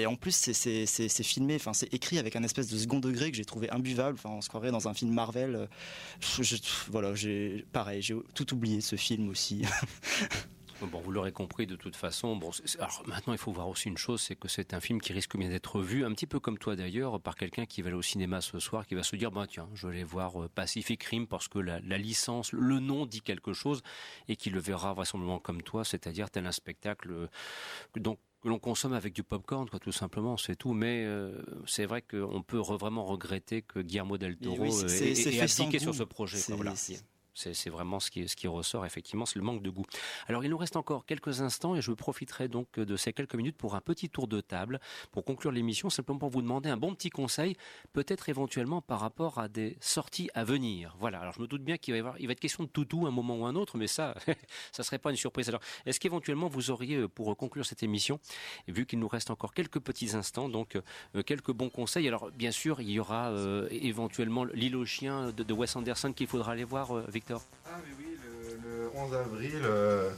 [0.08, 3.46] en plus, c'est filmé, enfin, c'est écrit avec un espèce de second degré que j'ai
[3.46, 4.18] trouvé imbuvable.
[4.18, 5.68] Enfin, on se croirait dans un film Marvel.
[6.22, 6.56] Je,
[6.90, 9.64] voilà, j'ai pareil, j'ai tout oublié ce film aussi.
[10.82, 12.36] Bon, vous l'aurez compris de toute façon.
[12.36, 15.14] Bon, alors maintenant, il faut voir aussi une chose, c'est que c'est un film qui
[15.14, 17.98] risque bien d'être vu, un petit peu comme toi d'ailleurs, par quelqu'un qui va aller
[17.98, 20.50] au cinéma ce soir, qui va se dire, bah tiens, je vais aller voir euh,
[20.50, 23.82] Pacific Rim parce que la, la, licence, le nom dit quelque chose,
[24.28, 27.28] et qui le verra vraisemblablement comme toi, c'est-à-dire tel un spectacle, euh,
[27.96, 30.74] donc que l'on consomme avec du popcorn, quoi, tout simplement, c'est tout.
[30.74, 35.42] Mais euh, c'est vrai qu'on peut vraiment regretter que Guillermo del Toro oui, ait, ait
[35.42, 36.40] abdiqué sur ce projet.
[36.46, 36.74] Quoi, voilà.
[37.38, 39.86] C'est vraiment ce qui, ressort, effectivement, c'est le manque de goût.
[40.28, 43.58] Alors, il nous reste encore quelques instants et je profiterai donc de ces quelques minutes
[43.58, 44.80] pour un petit tour de table,
[45.12, 47.56] pour conclure l'émission, simplement pour vous demander un bon petit conseil,
[47.94, 50.96] peut-être éventuellement par rapport à des sorties à venir.
[51.00, 53.12] Voilà, alors je me doute bien qu'il va y va être question de toutou un
[53.12, 54.16] moment ou un autre, mais ça,
[54.72, 55.50] ça serait pas une surprise.
[55.50, 58.20] Alors, est-ce qu'éventuellement vous auriez, pour conclure cette émission,
[58.68, 60.78] vu qu'il nous reste encore quelques petits instants, donc
[61.16, 62.08] euh, quelques bons conseils?
[62.08, 66.14] Alors, bien sûr, il y aura euh, éventuellement l'île aux chiens de, de Wes Anderson
[66.14, 67.06] qu'il faudra aller voir, euh,
[67.66, 70.10] Ah oui, le, le 11 avril, euh,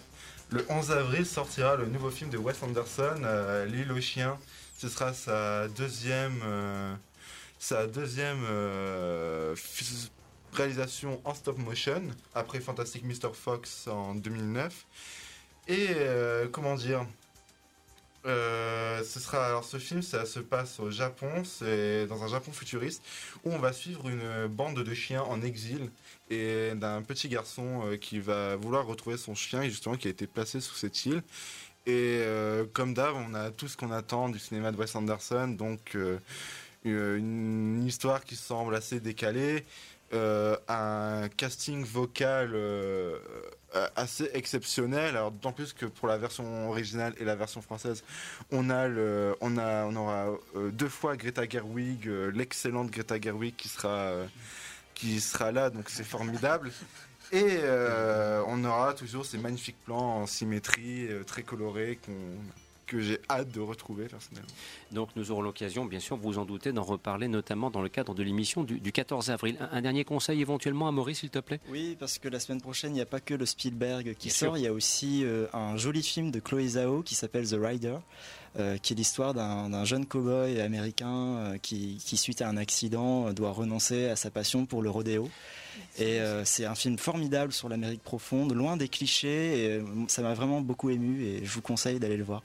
[0.51, 4.37] le 11 avril sortira le nouveau film de Wes Anderson, euh, L'île aux chiens.
[4.77, 6.93] Ce sera sa deuxième, euh,
[7.59, 8.43] sa deuxième
[10.53, 12.01] réalisation en stop motion
[12.33, 13.33] après Fantastic Mr.
[13.33, 14.85] Fox en 2009.
[15.67, 15.89] Et
[16.51, 17.05] comment dire
[18.25, 21.43] euh, ce sera alors ce film ça se passe au Japon.
[21.45, 23.03] C'est dans un Japon futuriste
[23.43, 25.89] où on va suivre une bande de chiens en exil
[26.29, 30.27] et d'un petit garçon euh, qui va vouloir retrouver son chien justement qui a été
[30.27, 31.23] placé sous cette île.
[31.85, 35.47] Et euh, comme d'hab on a tout ce qu'on attend du cinéma de Wes Anderson.
[35.47, 35.97] Donc
[36.85, 39.65] une histoire qui semble assez décalée
[40.13, 42.51] euh, un casting vocal
[43.75, 45.15] euh, assez exceptionnel.
[45.15, 48.03] Alors d'autant plus que pour la version originale et la version française,
[48.51, 48.89] on a
[49.41, 54.11] on a, on aura euh, deux fois Greta Gerwig, euh, l'excellente Greta Gerwig qui sera,
[54.95, 56.71] qui sera là, donc c'est formidable.
[57.31, 57.59] Et
[58.47, 62.11] on aura toujours ces magnifiques plans en symétrie, très colorés qu'on
[62.89, 64.49] que j'ai hâte de retrouver personnellement.
[64.91, 68.15] Donc nous aurons l'occasion, bien sûr, vous en doutez, d'en reparler, notamment dans le cadre
[68.15, 69.57] de l'émission du, du, 14 avril.
[69.59, 71.59] Un, un, dernier conseil éventuellement à Maurice, s'il te plaît?
[71.69, 74.35] Oui, parce que la semaine prochaine, il n'y a pas que le Spielberg qui bien
[74.35, 74.57] sort, sûr.
[74.57, 77.97] il y a aussi euh, un joli film de Chloé Zhao qui s'appelle The Rider.
[78.57, 83.31] Euh, qui est l'histoire d'un jeune cow-boy américain euh, qui, qui, suite à un accident,
[83.31, 85.29] doit renoncer à sa passion pour le rodéo.
[85.97, 89.65] Et euh, c'est un film formidable sur l'Amérique profonde, loin des clichés.
[89.65, 92.43] Et, euh, ça m'a vraiment beaucoup ému et je vous conseille d'aller le voir.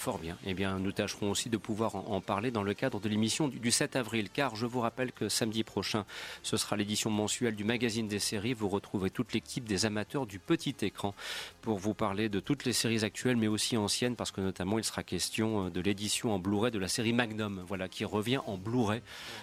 [0.00, 0.38] Fort bien.
[0.46, 3.58] Eh bien, nous tâcherons aussi de pouvoir en, parler dans le cadre de l'émission du,
[3.58, 6.06] du, 7 avril, car je vous rappelle que samedi prochain,
[6.42, 8.54] ce sera l'édition mensuelle du magazine des séries.
[8.54, 11.14] Vous retrouverez toute l'équipe des amateurs du petit écran
[11.60, 14.84] pour vous parler de toutes les séries actuelles, mais aussi anciennes, parce que notamment il
[14.84, 18.56] sera question euh, de l'édition en Blu-ray de la série Magnum, voilà, qui revient en
[18.56, 19.02] Blu-ray.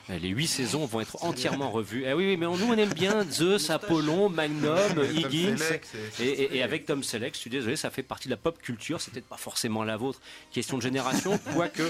[0.09, 2.05] Les huit saisons vont être entièrement revues.
[2.07, 5.63] Eh oui, oui, mais nous on aime bien Zeus, Apollon, Magnum, Higgins,
[6.19, 7.35] et, et, et, avec Tom Selleck.
[7.35, 8.99] Je suis désolé, ça fait partie de la pop culture.
[9.01, 10.19] C'est peut-être pas forcément la vôtre
[10.51, 11.83] question de génération, quoique,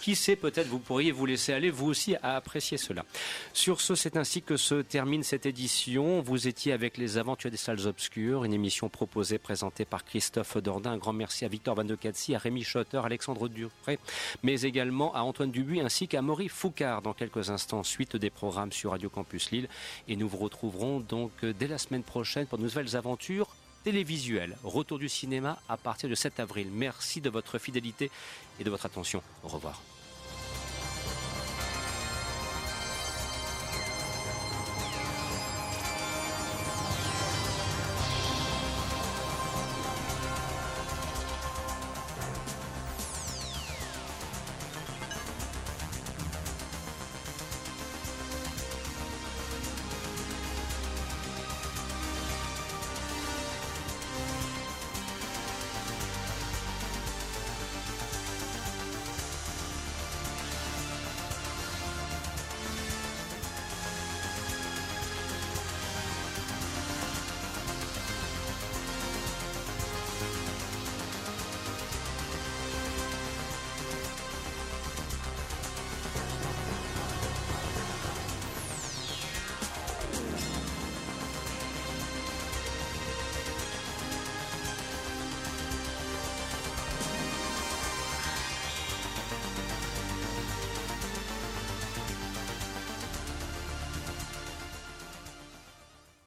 [0.00, 3.04] qui sait, peut-être vous pourriez vous laisser aller vous aussi à apprécier cela.
[3.52, 6.20] Sur ce, c'est ainsi que se termine cette édition.
[6.20, 10.92] Vous étiez avec les Aventures des Salles Obscures, une émission proposée, présentée par Christophe Dordain.
[10.92, 13.98] Un grand merci à Victor Van de Catsi, à Rémi Schotter, Alexandre Dupré,
[14.42, 17.02] mais également à Antoine Dubuis ainsi qu'à Maurice Foucard.
[17.02, 19.68] Dans quelques instants, suite des programmes sur Radio Campus Lille.
[20.08, 23.48] Et nous vous retrouverons donc dès la semaine prochaine pour de nouvelles aventures
[23.84, 24.56] télévisuel.
[24.64, 26.68] Retour du cinéma à partir du 7 avril.
[26.72, 28.10] Merci de votre fidélité
[28.58, 29.22] et de votre attention.
[29.44, 29.80] Au revoir.